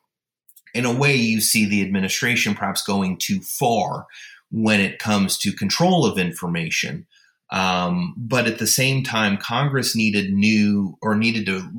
[0.74, 4.08] in a way, you see the administration perhaps going too far
[4.50, 7.06] when it comes to control of information.
[7.52, 11.69] Um, but at the same time, Congress needed new or needed to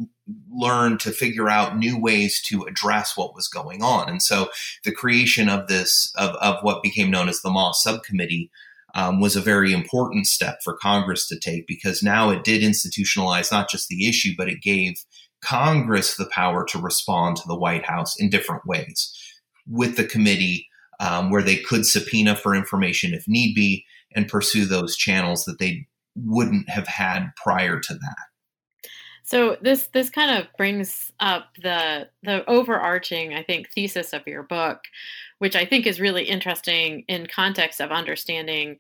[0.53, 4.09] learn to figure out new ways to address what was going on.
[4.09, 4.51] And so
[4.85, 8.51] the creation of this, of, of what became known as the Moss Subcommittee,
[8.95, 13.51] um, was a very important step for Congress to take because now it did institutionalize
[13.51, 14.95] not just the issue, but it gave
[15.43, 19.13] Congress the power to respond to the White House in different ways
[19.67, 20.69] with the committee,
[21.01, 25.59] um, where they could subpoena for information if need be and pursue those channels that
[25.59, 28.17] they wouldn't have had prior to that.
[29.27, 34.43] So this this kind of brings up the the overarching, I think, thesis of your
[34.43, 34.81] book,
[35.39, 38.77] which I think is really interesting in context of understanding,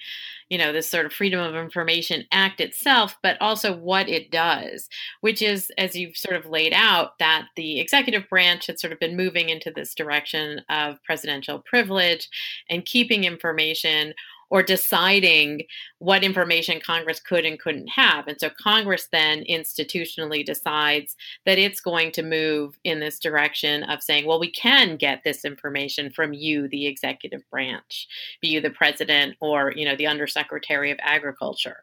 [0.50, 4.90] you know, this sort of Freedom of Information Act itself, but also what it does,
[5.22, 9.00] which is, as you've sort of laid out, that the executive branch had sort of
[9.00, 12.28] been moving into this direction of presidential privilege
[12.68, 14.12] and keeping information
[14.50, 15.62] or deciding
[15.98, 18.28] what information Congress could and couldn't have.
[18.28, 24.02] And so Congress then institutionally decides that it's going to move in this direction of
[24.02, 28.06] saying, well, we can get this information from you, the executive branch,
[28.40, 31.78] be you the president or, you know, the undersecretary of agriculture.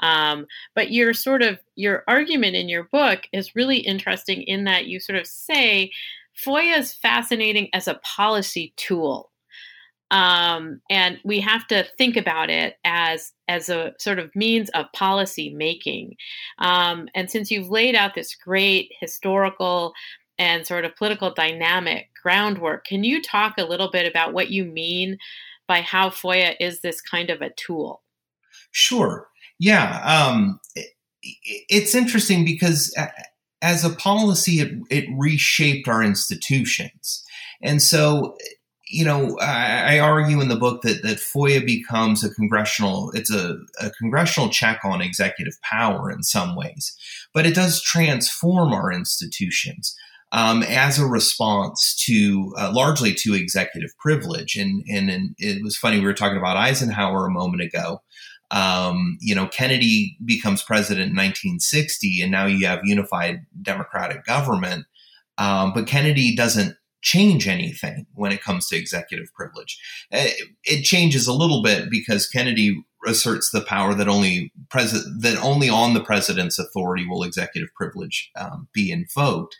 [0.00, 4.86] Um, but your sort of your argument in your book is really interesting in that
[4.86, 5.92] you sort of say
[6.44, 9.30] FOIA is fascinating as a policy tool
[10.10, 14.86] um, and we have to think about it as as a sort of means of
[14.92, 16.16] policy making.
[16.58, 19.92] Um, and since you've laid out this great historical
[20.38, 24.64] and sort of political dynamic groundwork, can you talk a little bit about what you
[24.64, 25.18] mean
[25.66, 28.02] by how FOIA is this kind of a tool?
[28.70, 29.28] Sure.
[29.58, 30.00] Yeah.
[30.04, 30.90] Um, it,
[31.68, 32.94] it's interesting because
[33.60, 37.24] as a policy, it, it reshaped our institutions.
[37.60, 38.36] And so
[38.90, 43.30] you know, I, I, argue in the book that that FOIA becomes a congressional it's
[43.30, 46.96] a, a congressional check on executive power in some ways,
[47.34, 49.94] but it does transform our institutions.
[50.30, 54.56] Um, as a response to uh, largely to executive privilege.
[54.56, 58.02] And, and, and it was funny, we were talking about Eisenhower a moment ago.
[58.50, 64.84] Um, you know, Kennedy becomes president in 1960, and now you have unified democratic government.
[65.38, 69.78] Um, but Kennedy doesn't change anything when it comes to executive privilege.
[70.10, 70.32] Eh,
[70.64, 75.68] it changes a little bit because Kennedy asserts the power that only president that only
[75.68, 79.56] on the president's authority will executive privilege um, be invoked.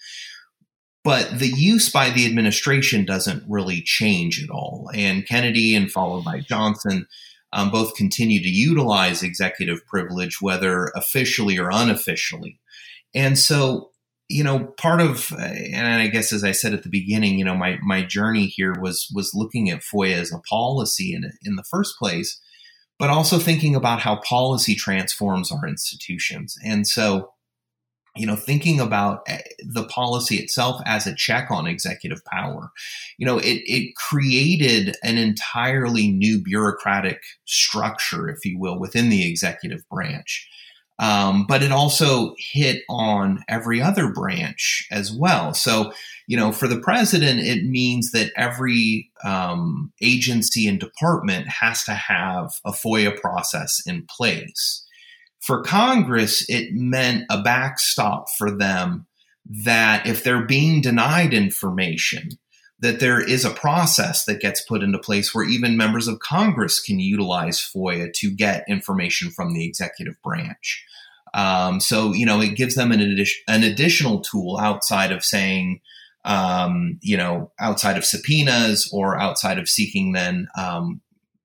[1.05, 4.91] But the use by the administration doesn't really change at all.
[4.93, 7.07] And Kennedy and followed by Johnson
[7.53, 12.61] um, both continue to utilize executive privilege, whether officially or unofficially.
[13.15, 13.91] And so
[14.29, 17.57] you know part of and i guess as i said at the beginning you know
[17.57, 21.65] my my journey here was was looking at foia as a policy in in the
[21.65, 22.41] first place
[22.99, 26.57] but also thinking about how policy transforms our institutions.
[26.65, 27.33] And so,
[28.17, 32.73] you know, thinking about eh, the policy itself as a check on executive power,
[33.17, 39.29] you know, it, it created an entirely new bureaucratic structure, if you will, within the
[39.29, 40.49] executive branch.
[41.01, 45.55] Um, but it also hit on every other branch as well.
[45.55, 45.93] So,
[46.27, 51.93] you know, for the president, it means that every um, agency and department has to
[51.93, 54.85] have a FOIA process in place.
[55.41, 59.07] For Congress, it meant a backstop for them
[59.65, 62.31] that if they're being denied information,
[62.81, 66.81] that there is a process that gets put into place where even members of Congress
[66.81, 70.85] can utilize FOIA to get information from the executive branch.
[71.35, 73.01] Um, so, you know, it gives them an,
[73.49, 75.81] an additional tool outside of saying,
[76.25, 81.01] um, you know, outside of subpoenas or outside of seeking then um,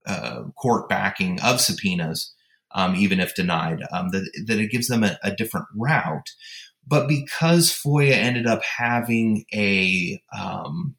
[0.06, 2.34] uh, court backing of subpoenas,
[2.76, 6.32] um, even if denied, um, that, that, it gives them a, a different route.
[6.86, 10.96] But because FOIA ended up having a um,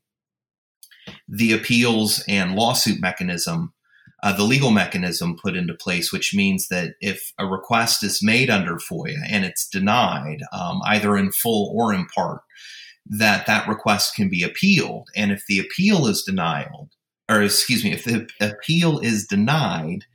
[1.29, 3.74] the appeals and lawsuit mechanism,
[4.25, 8.49] uh, the legal mechanism put into place, which means that if a request is made
[8.49, 12.41] under FOIA and it's denied, um, either in full or in part,
[13.05, 15.09] that that request can be appealed.
[15.15, 16.71] And if the appeal is denied,
[17.29, 20.07] or excuse me, if the appeal is denied,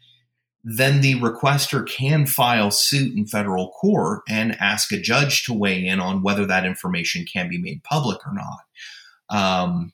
[0.64, 5.86] then the requester can file suit in federal court and ask a judge to weigh
[5.86, 8.60] in on whether that information can be made public or not.
[9.30, 9.94] Um,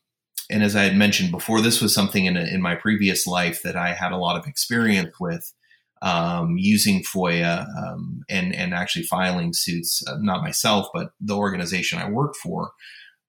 [0.50, 3.76] and as I had mentioned before, this was something in, in my previous life that
[3.76, 5.54] I had a lot of experience with
[6.02, 12.00] um, using FOIA um, and and actually filing suits, uh, not myself, but the organization
[12.00, 12.72] I worked for,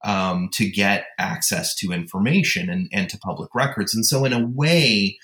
[0.04, 3.94] um, to get access to information and, and to public records.
[3.94, 5.16] And so, in a way,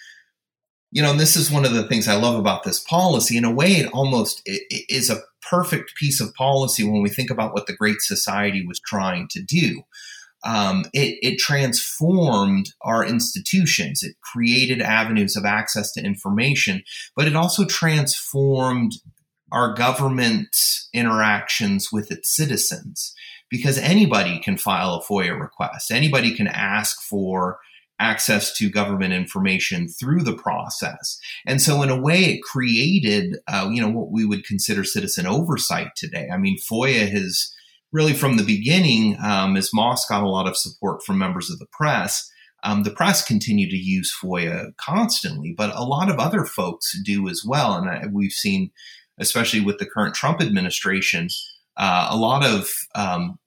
[0.93, 3.37] you know, this is one of the things I love about this policy.
[3.37, 5.21] In a way, it almost it is a
[5.51, 9.43] perfect piece of policy when we think about what the Great Society was trying to
[9.43, 9.83] do
[10.45, 14.03] um, it, it, transformed our institutions.
[14.03, 16.83] It created avenues of access to information,
[17.15, 18.93] but it also transformed
[19.53, 23.15] our government's interactions with its citizens
[23.51, 25.91] because anybody can file a FOIA request.
[25.91, 27.59] Anybody can ask for
[28.01, 31.19] access to government information through the process.
[31.47, 35.27] And so, in a way, it created, uh, you know, what we would consider citizen
[35.27, 36.29] oversight today.
[36.33, 37.53] I mean, FOIA has
[37.93, 41.59] really from the beginning, um, as Moss got a lot of support from members of
[41.59, 42.29] the press,
[42.65, 47.29] um, the press continued to use FOIA constantly, but a lot of other folks do
[47.29, 47.75] as well.
[47.75, 48.71] And I, we've seen,
[49.19, 51.29] especially with the current Trump administration,
[51.77, 53.39] uh, a lot of um,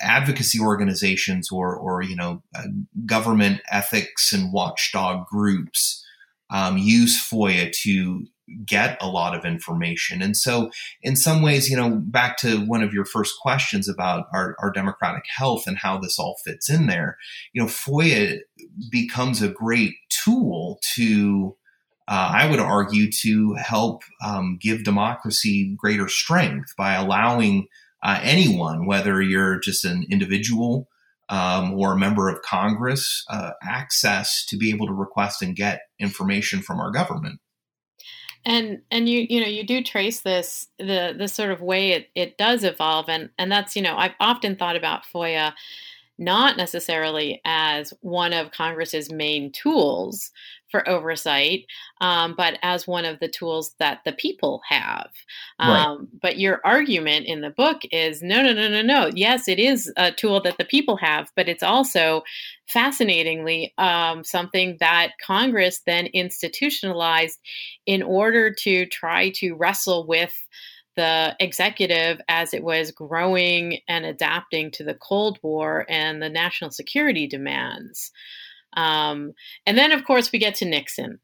[0.00, 2.64] advocacy organizations or, or you know, uh,
[3.04, 6.04] government ethics and watchdog groups
[6.50, 8.26] um, use FOIA to
[8.64, 10.22] get a lot of information.
[10.22, 10.70] And so,
[11.02, 14.70] in some ways, you know, back to one of your first questions about our, our
[14.70, 17.16] democratic health and how this all fits in there,
[17.52, 18.40] you know, FOIA
[18.90, 21.56] becomes a great tool to,
[22.08, 27.68] uh, I would argue, to help um, give democracy greater strength by allowing
[28.02, 30.88] uh, anyone, whether you're just an individual
[31.28, 35.82] um, or a member of Congress, uh, access to be able to request and get
[36.00, 37.38] information from our government
[38.44, 42.08] and and you you know you do trace this the the sort of way it,
[42.14, 45.52] it does evolve and and that's you know i've often thought about foia
[46.18, 50.30] not necessarily as one of congress's main tools
[50.72, 51.66] for oversight,
[52.00, 55.10] um, but as one of the tools that the people have.
[55.60, 55.98] Um, right.
[56.20, 59.10] But your argument in the book is no, no, no, no, no.
[59.14, 62.24] Yes, it is a tool that the people have, but it's also
[62.66, 67.38] fascinatingly um, something that Congress then institutionalized
[67.86, 70.34] in order to try to wrestle with
[70.96, 76.70] the executive as it was growing and adapting to the Cold War and the national
[76.70, 78.10] security demands.
[78.74, 79.32] Um,
[79.66, 81.20] and then, of course, we get to Nixon.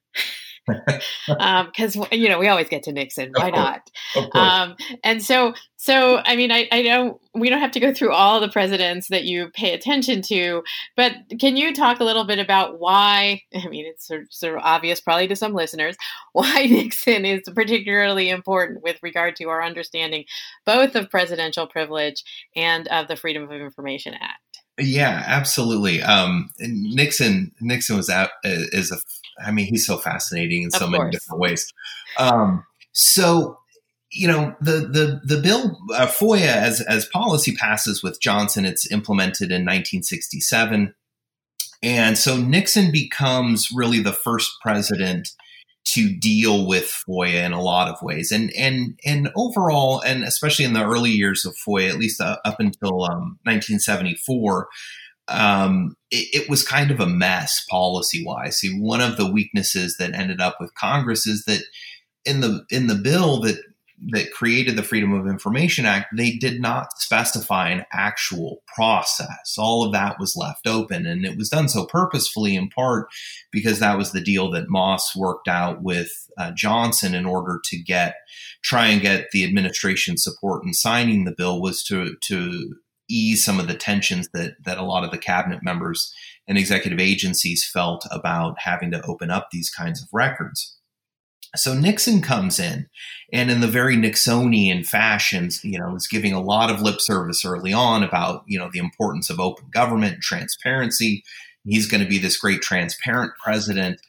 [0.67, 3.33] because um, you know we always get to Nixon.
[3.35, 3.91] Why not?
[4.35, 7.21] Um, and so, so I mean, I, I don't.
[7.35, 10.63] We don't have to go through all the presidents that you pay attention to,
[10.97, 13.43] but can you talk a little bit about why?
[13.55, 15.97] I mean, it's sort of, sort of obvious, probably to some listeners,
[16.33, 20.25] why Nixon is particularly important with regard to our understanding
[20.67, 22.25] both of presidential privilege
[22.57, 24.41] and of the Freedom of Information Act.
[24.79, 26.03] Yeah, absolutely.
[26.03, 28.99] Um, Nixon Nixon was out is a.
[29.41, 31.73] I mean, he's so fascinating in so many different ways.
[32.19, 33.59] Um, so
[34.11, 38.91] you know the the the bill uh, FOIA as as policy passes with Johnson, it's
[38.91, 40.95] implemented in 1967,
[41.83, 45.31] and so Nixon becomes really the first president
[45.95, 48.33] to deal with FOIA in a lot of ways.
[48.33, 52.37] And and and overall, and especially in the early years of FOIA, at least uh,
[52.45, 54.69] up until um, 1974,
[55.29, 58.59] um, it, it, was kind of a mess policy wise.
[58.59, 61.63] See, one of the weaknesses that ended up with Congress is that
[62.25, 63.59] in the in the bill that
[64.11, 69.57] that created the Freedom of Information Act, they did not specify an actual process.
[69.59, 73.09] All of that was left open, and it was done so purposefully, in part
[73.51, 77.79] because that was the deal that Moss worked out with uh, Johnson in order to
[77.79, 78.15] get
[78.63, 82.77] try and get the administration support in signing the bill was to to
[83.09, 86.13] ease some of the tensions that that a lot of the cabinet members
[86.47, 90.78] and executive agencies felt about having to open up these kinds of records.
[91.57, 92.89] So Nixon comes in
[93.33, 97.45] and in the very Nixonian fashions, you know, is giving a lot of lip service
[97.45, 101.25] early on about, you know, the importance of open government and transparency.
[101.65, 104.01] He's going to be this great transparent president.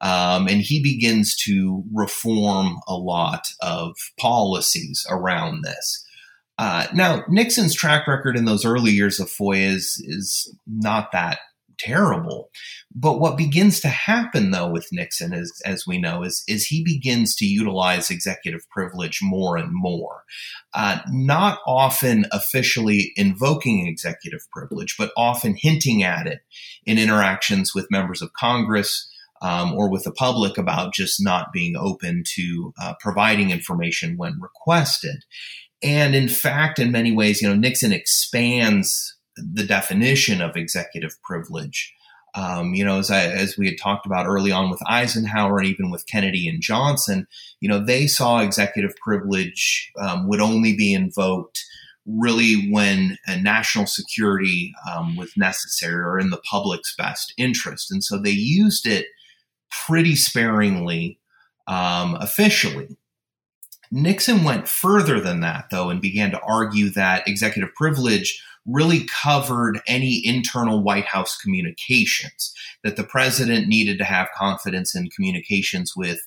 [0.00, 6.04] Um, and he begins to reform a lot of policies around this.
[6.58, 11.38] Uh, now, Nixon's track record in those early years of FOIA is, is not that
[11.78, 12.50] terrible.
[12.94, 16.82] But what begins to happen though with Nixon is, as we know, is, is he
[16.84, 20.22] begins to utilize executive privilege more and more.
[20.74, 26.40] Uh, not often officially invoking executive privilege, but often hinting at it
[26.84, 29.10] in interactions with members of Congress,
[29.42, 34.40] um, or with the public about just not being open to uh, providing information when
[34.40, 35.24] requested.
[35.82, 41.94] And in fact, in many ways, you know, Nixon expands the definition of executive privilege.
[42.34, 45.68] Um, you know, as, I, as we had talked about early on with Eisenhower and
[45.68, 47.26] even with Kennedy and Johnson,
[47.60, 51.64] you know, they saw executive privilege um, would only be invoked
[52.04, 57.90] really when national security um, was necessary or in the public's best interest.
[57.90, 59.06] And so they used it
[59.70, 61.18] pretty sparingly
[61.66, 62.96] um, officially.
[63.90, 69.80] Nixon went further than that, though, and began to argue that executive privilege really covered
[69.86, 72.52] any internal White House communications,
[72.82, 76.20] that the president needed to have confidence in communications with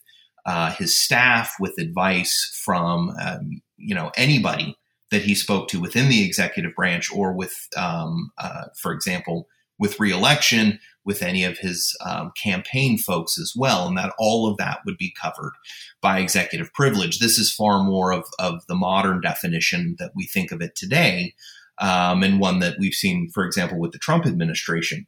[0.46, 4.76] uh, his staff, with advice from um, you know anybody
[5.12, 9.48] that he spoke to within the executive branch, or with, um, uh, for example,
[9.80, 14.58] with reelection, with any of his um, campaign folks as well, and that all of
[14.58, 15.54] that would be covered
[16.02, 17.20] by executive privilege.
[17.20, 21.34] This is far more of, of the modern definition that we think of it today
[21.80, 25.08] um, and one that we've seen, for example, with the Trump administration.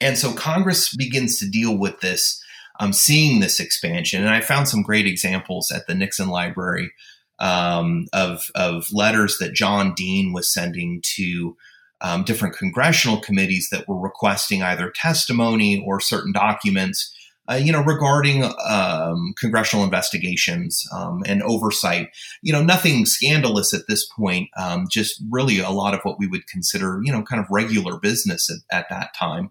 [0.00, 2.42] And so Congress begins to deal with this,
[2.80, 4.22] um, seeing this expansion.
[4.22, 6.92] And I found some great examples at the Nixon Library
[7.40, 11.56] um, of, of letters that John Dean was sending to
[12.00, 17.12] um, different congressional committees that were requesting either testimony or certain documents
[17.50, 22.10] uh, you know, regarding um, congressional investigations um, and oversight.
[22.42, 24.50] You know, nothing scandalous at this point.
[24.56, 27.98] Um, just really a lot of what we would consider, you know, kind of regular
[27.98, 29.50] business at, at that time.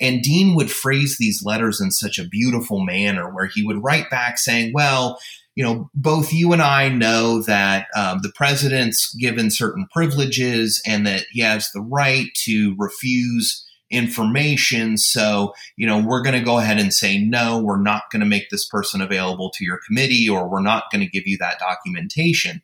[0.00, 4.10] And Dean would phrase these letters in such a beautiful manner, where he would write
[4.10, 5.18] back saying, "Well."
[5.56, 11.06] you know, both you and I know that um, the president's given certain privileges and
[11.06, 14.96] that he has the right to refuse information.
[14.96, 18.26] So, you know, we're going to go ahead and say, no, we're not going to
[18.26, 21.58] make this person available to your committee or we're not going to give you that
[21.58, 22.62] documentation.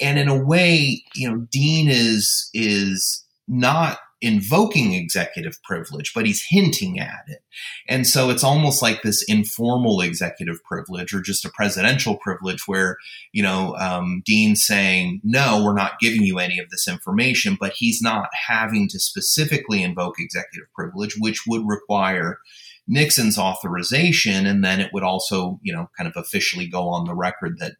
[0.00, 6.44] And in a way, you know, Dean is, is not invoking executive privilege, but he's
[6.48, 7.42] hinting at it.
[7.88, 12.98] And so it's almost like this informal executive privilege or just a presidential privilege where,
[13.32, 17.72] you know, um, Dean's saying, no, we're not giving you any of this information, but
[17.74, 22.38] he's not having to specifically invoke executive privilege, which would require
[22.86, 24.46] Nixon's authorization.
[24.46, 27.74] And then it would also, you know, kind of officially go on the record that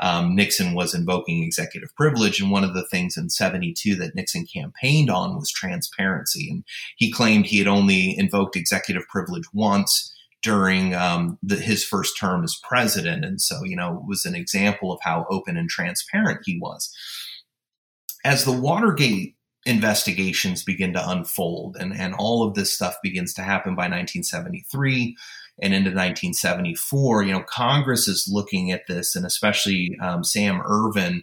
[0.00, 2.40] um, Nixon was invoking executive privilege.
[2.40, 6.48] And one of the things in 72 that Nixon campaigned on was transparency.
[6.50, 6.64] And
[6.96, 12.42] he claimed he had only invoked executive privilege once during um, the, his first term
[12.44, 13.24] as president.
[13.24, 16.90] And so, you know, it was an example of how open and transparent he was.
[18.24, 19.36] As the Watergate
[19.66, 25.16] investigations begin to unfold and, and all of this stuff begins to happen by 1973,
[25.62, 31.22] and into 1974, you know, Congress is looking at this, and especially um, Sam Ervin,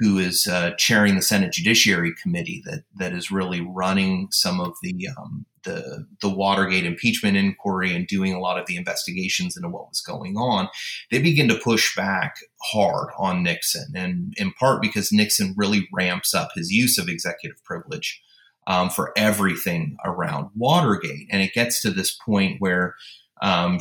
[0.00, 4.72] who is uh, chairing the Senate Judiciary Committee that that is really running some of
[4.82, 9.68] the um, the the Watergate impeachment inquiry and doing a lot of the investigations into
[9.68, 10.68] what was going on.
[11.10, 12.36] They begin to push back
[12.72, 17.62] hard on Nixon, and in part because Nixon really ramps up his use of executive
[17.64, 18.22] privilege.
[18.66, 21.26] Um, for everything around Watergate.
[21.32, 22.94] And it gets to this point where
[23.42, 23.78] um,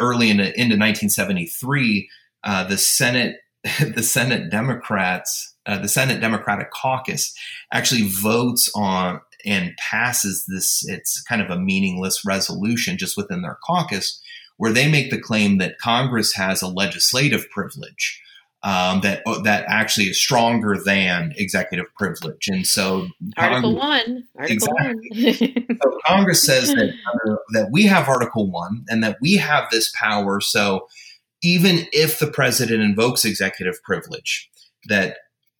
[0.00, 2.08] early into, into 1973,
[2.44, 3.36] uh, the Senate
[3.94, 7.32] the Senate Democrats, uh, the Senate Democratic Caucus,
[7.72, 10.84] actually votes on and passes this.
[10.88, 14.20] It's kind of a meaningless resolution just within their caucus,
[14.56, 18.20] where they make the claim that Congress has a legislative privilege
[18.64, 24.68] um, that uh, that actually is stronger than executive privilege, and so Article One, Article
[24.68, 25.66] exactly.
[25.68, 25.78] One.
[25.82, 26.94] so Congress says that
[27.28, 30.40] uh, that we have Article One and that we have this power.
[30.40, 30.86] So
[31.42, 34.48] even if the president invokes executive privilege,
[34.88, 35.16] that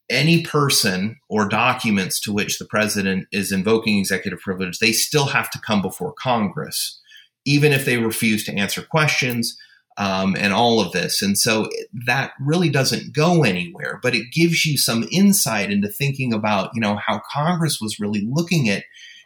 [0.08, 5.50] any person or documents to which the president is invoking executive privilege, they still have
[5.50, 7.00] to come before Congress,
[7.44, 9.56] even if they refuse to answer questions
[9.98, 11.22] um, and all of this.
[11.22, 11.68] And so
[12.06, 16.80] that really doesn't go anywhere, but it gives you some insight into thinking about, you
[16.80, 18.84] know, how Congress was really looking at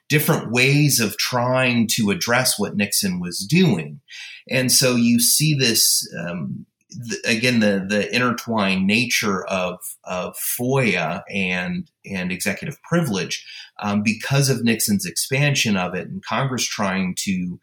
[0.09, 4.01] different ways of trying to address what Nixon was doing.
[4.49, 6.67] And so you see this, um,
[7.25, 13.45] again, the, the intertwined nature of, of FOIA and, and executive privilege
[13.81, 17.59] um, because of Nixon's expansion of it and Congress trying to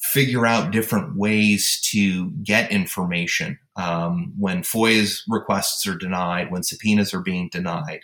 [0.00, 7.12] figure out different ways to get information um, when FOIA's requests are denied, when subpoenas
[7.12, 8.00] are being denied.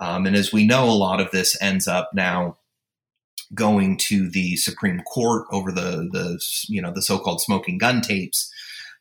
[0.00, 2.56] Um, and as we know, a lot of this ends up now
[3.54, 8.52] going to the Supreme Court over the the you know the so-called smoking gun tapes,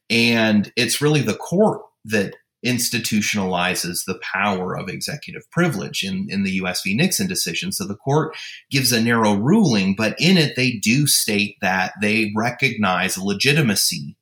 [0.10, 2.36] and it's really the court that
[2.66, 6.96] institutionalizes the power of executive privilege in, in the US v.
[6.96, 7.72] Nixon decision.
[7.72, 8.36] So the court
[8.70, 14.16] gives a narrow ruling, but in it, they do state that they recognize legitimacy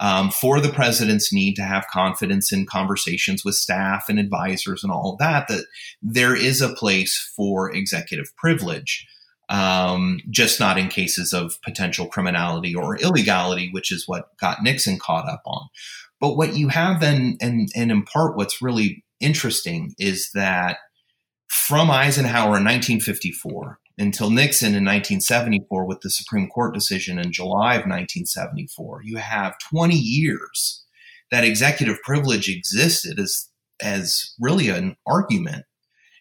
[0.00, 4.92] um, for the president's need to have confidence in conversations with staff and advisors and
[4.92, 5.64] all of that, that
[6.02, 9.06] there is a place for executive privilege
[9.52, 14.98] um, just not in cases of potential criminality or illegality, which is what got Nixon
[14.98, 15.68] caught up on.
[16.22, 20.76] But what you have then, and, and in part, what's really interesting is that
[21.48, 27.74] from Eisenhower in 1954 until Nixon in 1974 with the Supreme Court decision in July
[27.74, 30.84] of 1974, you have 20 years
[31.32, 33.48] that executive privilege existed as,
[33.82, 35.64] as really an argument.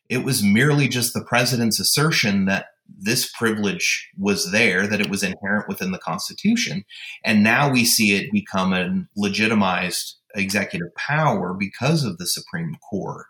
[0.09, 2.65] It was merely just the president's assertion that
[2.97, 6.83] this privilege was there, that it was inherent within the Constitution.
[7.23, 13.25] And now we see it become a legitimized executive power because of the Supreme Court.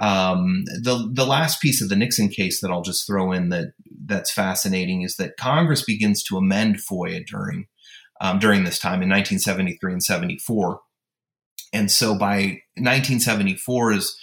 [0.00, 3.72] Um, the the last piece of the Nixon case that I'll just throw in that
[4.04, 7.66] that's fascinating is that Congress begins to amend FOIA during
[8.20, 10.80] um, during this time in 1973 and 74,
[11.72, 14.16] and so by 1974 is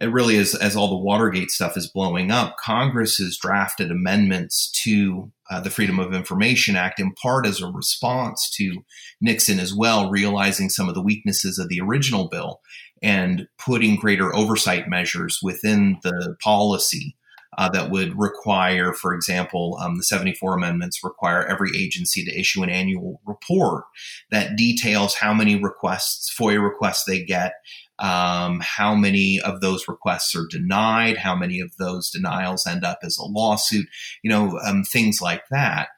[0.00, 4.70] it really is as all the Watergate stuff is blowing up, Congress has drafted amendments
[4.84, 8.84] to uh, the Freedom of Information Act in part as a response to
[9.20, 12.60] Nixon as well, realizing some of the weaknesses of the original bill
[13.02, 17.16] and putting greater oversight measures within the policy.
[17.56, 22.62] Uh, that would require, for example, um, the 74 amendments require every agency to issue
[22.62, 23.82] an annual report
[24.30, 27.54] that details how many requests, FOIA requests they get,
[27.98, 32.98] um, how many of those requests are denied, how many of those denials end up
[33.02, 33.86] as a lawsuit,
[34.22, 35.88] you know, um, things like that.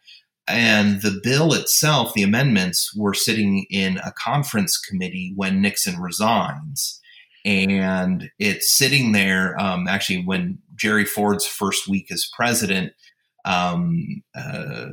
[0.48, 7.01] And the bill itself, the amendments, were sitting in a conference committee when Nixon resigns.
[7.44, 12.92] And it's sitting there um, actually when Jerry Ford's first week as president.
[13.44, 14.88] Um, uh,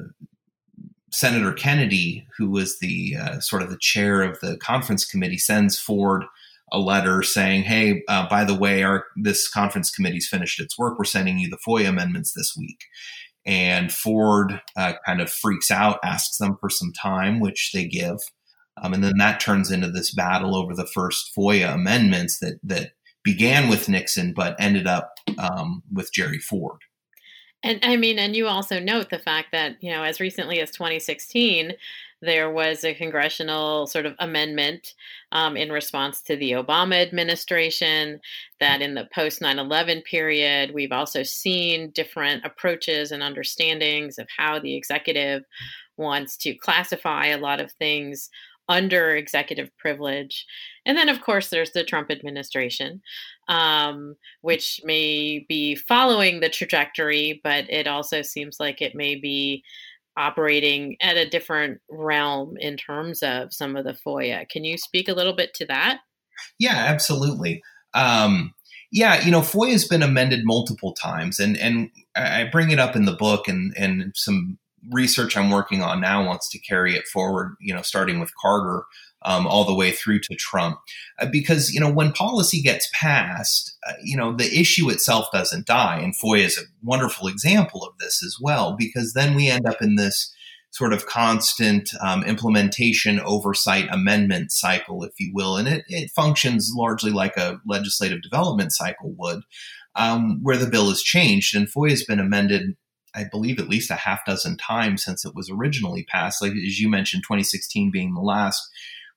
[1.12, 5.80] Senator Kennedy, who was the uh, sort of the chair of the conference committee, sends
[5.80, 6.24] Ford
[6.72, 10.97] a letter saying, "Hey, uh, by the way, our this conference committee's finished its work.
[10.97, 12.86] We're sending you the FOIA amendments this week."
[13.45, 18.20] And Ford uh, kind of freaks out, asks them for some time, which they give,
[18.82, 22.91] um, and then that turns into this battle over the first FOIA amendments that that
[23.24, 26.80] began with Nixon but ended up um, with Jerry Ford.
[27.63, 30.72] And I mean, and you also note the fact that, you know, as recently as
[30.72, 31.74] 2016,
[32.22, 34.93] there was a congressional sort of amendment
[35.32, 38.20] um, in response to the Obama administration.
[38.59, 44.28] That in the post 9 11 period, we've also seen different approaches and understandings of
[44.36, 45.43] how the executive
[45.97, 48.30] wants to classify a lot of things
[48.70, 50.45] under executive privilege.
[50.86, 53.01] And then, of course, there's the Trump administration,
[53.47, 59.63] um, which may be following the trajectory, but it also seems like it may be
[60.18, 64.49] operating at a different realm in terms of some of the FOIA.
[64.49, 65.99] Can you speak a little bit to that?
[66.59, 67.61] Yeah, absolutely.
[67.93, 68.53] Um,
[68.91, 72.95] yeah, you know, FOIA has been amended multiple times, and and I bring it up
[72.95, 74.57] in the book and and some
[74.91, 78.84] research I'm working on now wants to carry it forward, you know, starting with Carter
[79.24, 80.80] um, all the way through to Trump.
[81.20, 85.65] Uh, because, you know, when policy gets passed, uh, you know, the issue itself doesn't
[85.65, 85.99] die.
[85.99, 89.82] And FOIA is a wonderful example of this as well, because then we end up
[89.82, 90.34] in this
[90.72, 95.57] sort of constant um, implementation, oversight, amendment cycle, if you will.
[95.57, 99.41] And it, it functions largely like a legislative development cycle would,
[99.95, 101.55] um, where the bill is changed.
[101.55, 102.76] And FOIA has been amended
[103.15, 106.39] I believe at least a half dozen times since it was originally passed.
[106.39, 108.61] Like as you mentioned, 2016 being the last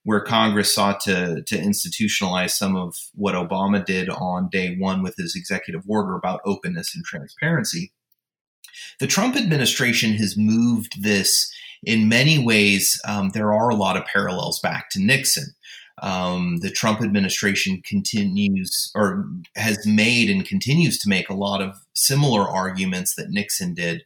[0.03, 5.15] where Congress sought to to institutionalize some of what Obama did on day one with
[5.17, 7.91] his executive order about openness and transparency.
[8.99, 11.51] The Trump administration has moved this
[11.83, 12.99] in many ways.
[13.07, 15.55] Um, there are a lot of parallels back to Nixon.
[16.01, 19.25] Um, the Trump administration continues or
[19.55, 24.03] has made and continues to make a lot of similar arguments that Nixon did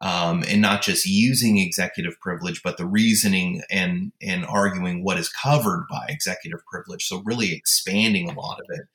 [0.00, 5.28] um, and not just using executive privilege, but the reasoning and and arguing what is
[5.28, 7.04] covered by executive privilege.
[7.06, 8.86] So really expanding a lot of it.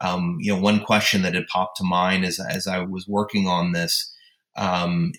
[0.00, 3.46] Um, you know, one question that had popped to mind as as I was working
[3.46, 4.14] on this,
[4.56, 5.12] um,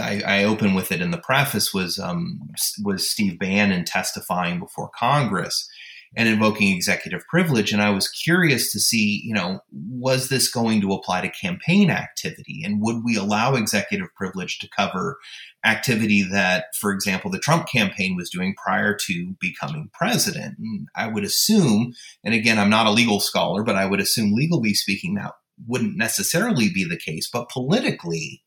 [0.00, 2.40] I, I opened with it in the preface was um,
[2.84, 5.68] was Steve Bannon testifying before Congress
[6.16, 7.72] and invoking executive privilege.
[7.72, 11.90] And I was curious to see, you know, was this going to apply to campaign
[11.90, 12.62] activity?
[12.64, 15.18] And would we allow executive privilege to cover
[15.64, 20.56] activity that, for example, the Trump campaign was doing prior to becoming president?
[20.58, 21.92] And I would assume,
[22.24, 25.32] and again, I'm not a legal scholar, but I would assume legally speaking, that
[25.66, 27.28] wouldn't necessarily be the case.
[27.30, 28.42] But politically,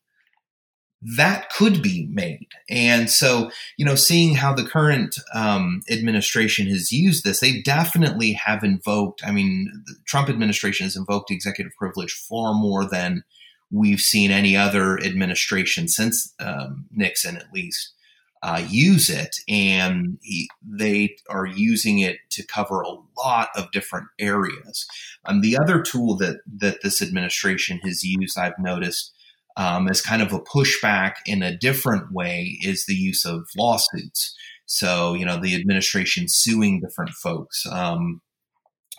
[1.02, 2.48] that could be made.
[2.70, 8.34] And so, you know, seeing how the current um, administration has used this, they definitely
[8.34, 13.24] have invoked, I mean, the Trump administration has invoked executive privilege far more than
[13.72, 17.94] we've seen any other administration since um, Nixon, at least.
[18.42, 24.08] Uh, use it, and he, they are using it to cover a lot of different
[24.18, 24.88] areas.
[25.26, 29.14] Um, the other tool that that this administration has used, I've noticed,
[29.60, 34.34] um, as kind of a pushback in a different way is the use of lawsuits.
[34.66, 37.66] So, you know, the administration suing different folks.
[37.70, 38.22] Um,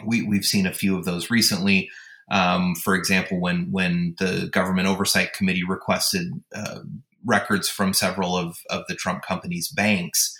[0.05, 1.89] we, we've seen a few of those recently.
[2.31, 6.81] Um, for example, when when the government oversight committee requested uh,
[7.25, 10.37] records from several of, of the Trump company's banks,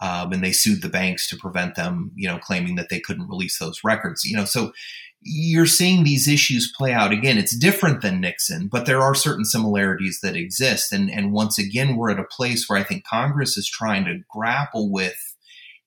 [0.00, 3.28] um, and they sued the banks to prevent them, you know, claiming that they couldn't
[3.28, 4.24] release those records.
[4.24, 4.72] You know, so
[5.20, 7.38] you're seeing these issues play out again.
[7.38, 10.92] It's different than Nixon, but there are certain similarities that exist.
[10.92, 14.20] And, and once again, we're at a place where I think Congress is trying to
[14.30, 15.36] grapple with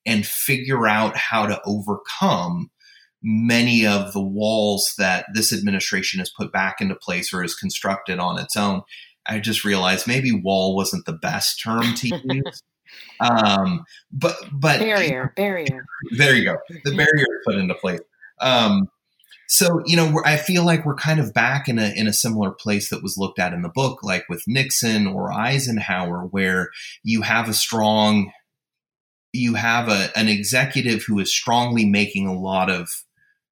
[0.06, 2.72] and figure out how to overcome
[3.24, 8.20] many of the walls that this administration has put back into place or has constructed
[8.20, 8.82] on its own.
[9.28, 12.64] I just realized maybe wall wasn't the best term to use.
[13.20, 15.86] um, but but barrier, barrier.
[16.18, 16.58] There you go.
[16.84, 18.02] The barrier put into place.
[18.40, 18.90] Um,
[19.52, 22.52] so you know, I feel like we're kind of back in a in a similar
[22.52, 26.70] place that was looked at in the book, like with Nixon or Eisenhower, where
[27.04, 28.32] you have a strong,
[29.34, 32.88] you have a, an executive who is strongly making a lot of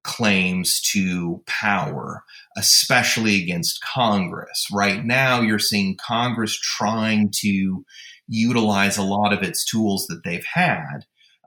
[0.02, 2.24] claims to power,
[2.56, 4.68] especially against Congress.
[4.72, 7.84] Right now, you're seeing Congress trying to
[8.26, 11.00] utilize a lot of its tools that they've had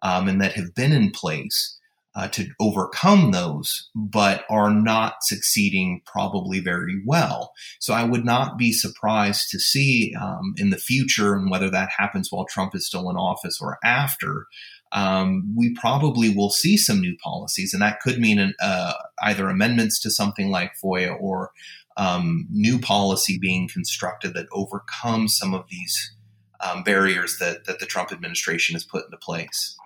[0.03, 1.79] um, and that have been in place
[2.15, 7.53] uh, to overcome those, but are not succeeding probably very well.
[7.79, 11.89] So I would not be surprised to see um, in the future, and whether that
[11.97, 14.45] happens while Trump is still in office or after,
[14.91, 18.93] um, we probably will see some new policies, and that could mean an, uh,
[19.23, 21.51] either amendments to something like FOIA or
[21.97, 26.15] um, new policy being constructed that overcomes some of these
[26.63, 29.77] um, barriers that, that the Trump administration has put into place.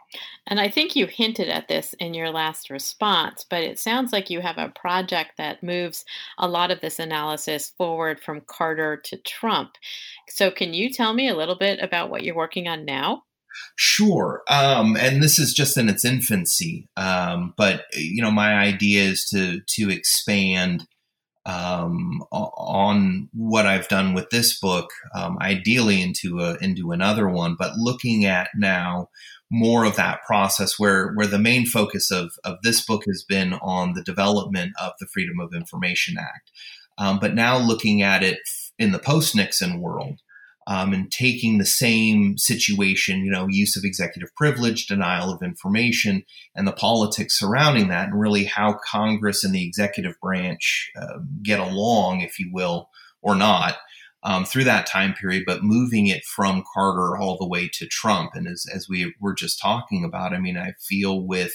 [0.48, 4.30] And I think you hinted at this in your last response, but it sounds like
[4.30, 6.06] you have a project that moves
[6.38, 9.72] a lot of this analysis forward from Carter to Trump.
[10.30, 13.24] So, can you tell me a little bit about what you're working on now?
[13.76, 14.44] Sure.
[14.50, 16.88] Um, and this is just in its infancy.
[16.96, 20.86] Um, but you know, my idea is to to expand
[21.48, 27.56] um, on what I've done with this book, um, ideally into a into another one.
[27.58, 29.10] But looking at now
[29.50, 33.54] more of that process where where the main focus of of this book has been
[33.54, 36.52] on the development of the Freedom of Information Act,
[36.98, 38.40] um, but now looking at it
[38.78, 40.20] in the post Nixon world.
[40.70, 46.24] Um, and taking the same situation, you know, use of executive privilege, denial of information,
[46.56, 51.62] and the politics surrounding that, and really how Congress and the executive branch uh, get
[51.62, 52.90] along, if you will,
[53.22, 53.78] or not,
[54.24, 58.32] um, through that time period, but moving it from Carter all the way to Trump.
[58.34, 61.54] And as, as we were just talking about, I mean, I feel with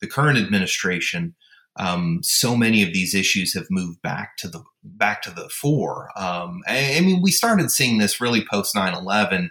[0.00, 1.34] the current administration,
[1.76, 6.10] um, so many of these issues have moved back to the back to the fore.
[6.16, 9.50] Um, I, I, mean, we started seeing this really post 9-11,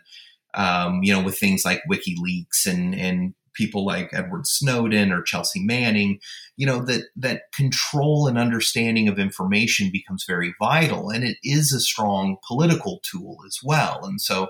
[0.53, 5.63] um, you know, with things like WikiLeaks and and people like Edward Snowden or Chelsea
[5.63, 6.19] Manning,
[6.57, 11.73] you know, that that control and understanding of information becomes very vital, and it is
[11.73, 14.05] a strong political tool as well.
[14.05, 14.49] And so,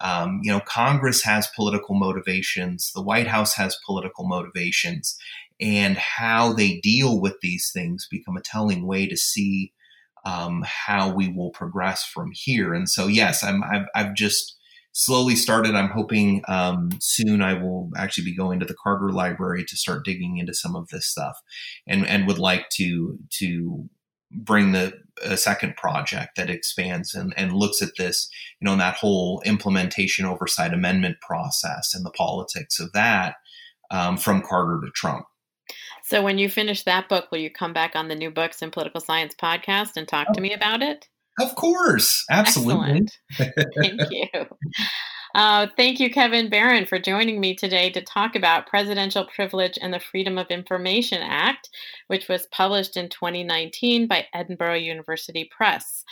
[0.00, 5.18] um, you know, Congress has political motivations, the White House has political motivations,
[5.60, 9.72] and how they deal with these things become a telling way to see
[10.24, 12.74] um, how we will progress from here.
[12.74, 14.56] And so, yes, I'm, I've, I've just
[14.92, 15.74] slowly started.
[15.74, 20.04] I'm hoping um, soon I will actually be going to the Carter Library to start
[20.04, 21.38] digging into some of this stuff,
[21.86, 23.88] and and would like to to
[24.32, 24.92] bring the
[25.22, 28.28] a second project that expands and, and looks at this,
[28.60, 33.34] you know, in that whole implementation oversight amendment process and the politics of that
[33.90, 35.26] um, from Carter to Trump.
[36.10, 38.72] So when you finish that book, will you come back on the New Books in
[38.72, 41.06] Political Science podcast and talk to me about it?
[41.38, 43.06] Of course, absolutely.
[43.32, 44.26] thank you.
[45.36, 49.94] Uh, thank you, Kevin Baron, for joining me today to talk about Presidential Privilege and
[49.94, 51.70] the Freedom of Information Act,
[52.08, 56.02] which was published in 2019 by Edinburgh University Press.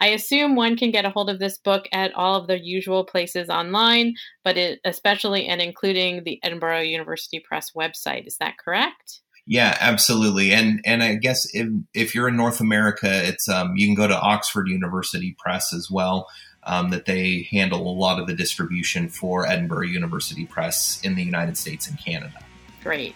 [0.00, 3.04] I assume one can get a hold of this book at all of the usual
[3.04, 8.26] places online, but it, especially and including the Edinburgh University Press website.
[8.26, 9.20] Is that correct?
[9.46, 10.52] Yeah, absolutely.
[10.52, 14.08] And and I guess if if you're in North America, it's um, you can go
[14.08, 16.28] to Oxford University Press as well.
[16.66, 21.22] Um, that they handle a lot of the distribution for Edinburgh University Press in the
[21.22, 22.42] United States and Canada.
[22.82, 23.14] Great.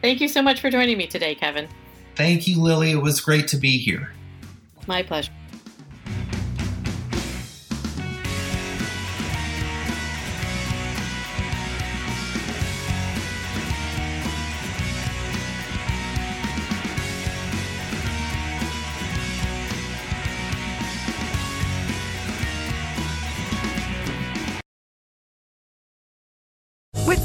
[0.00, 1.66] Thank you so much for joining me today, Kevin.
[2.14, 2.92] Thank you, Lilly.
[2.92, 4.12] It was great to be here.
[4.86, 5.32] My pleasure.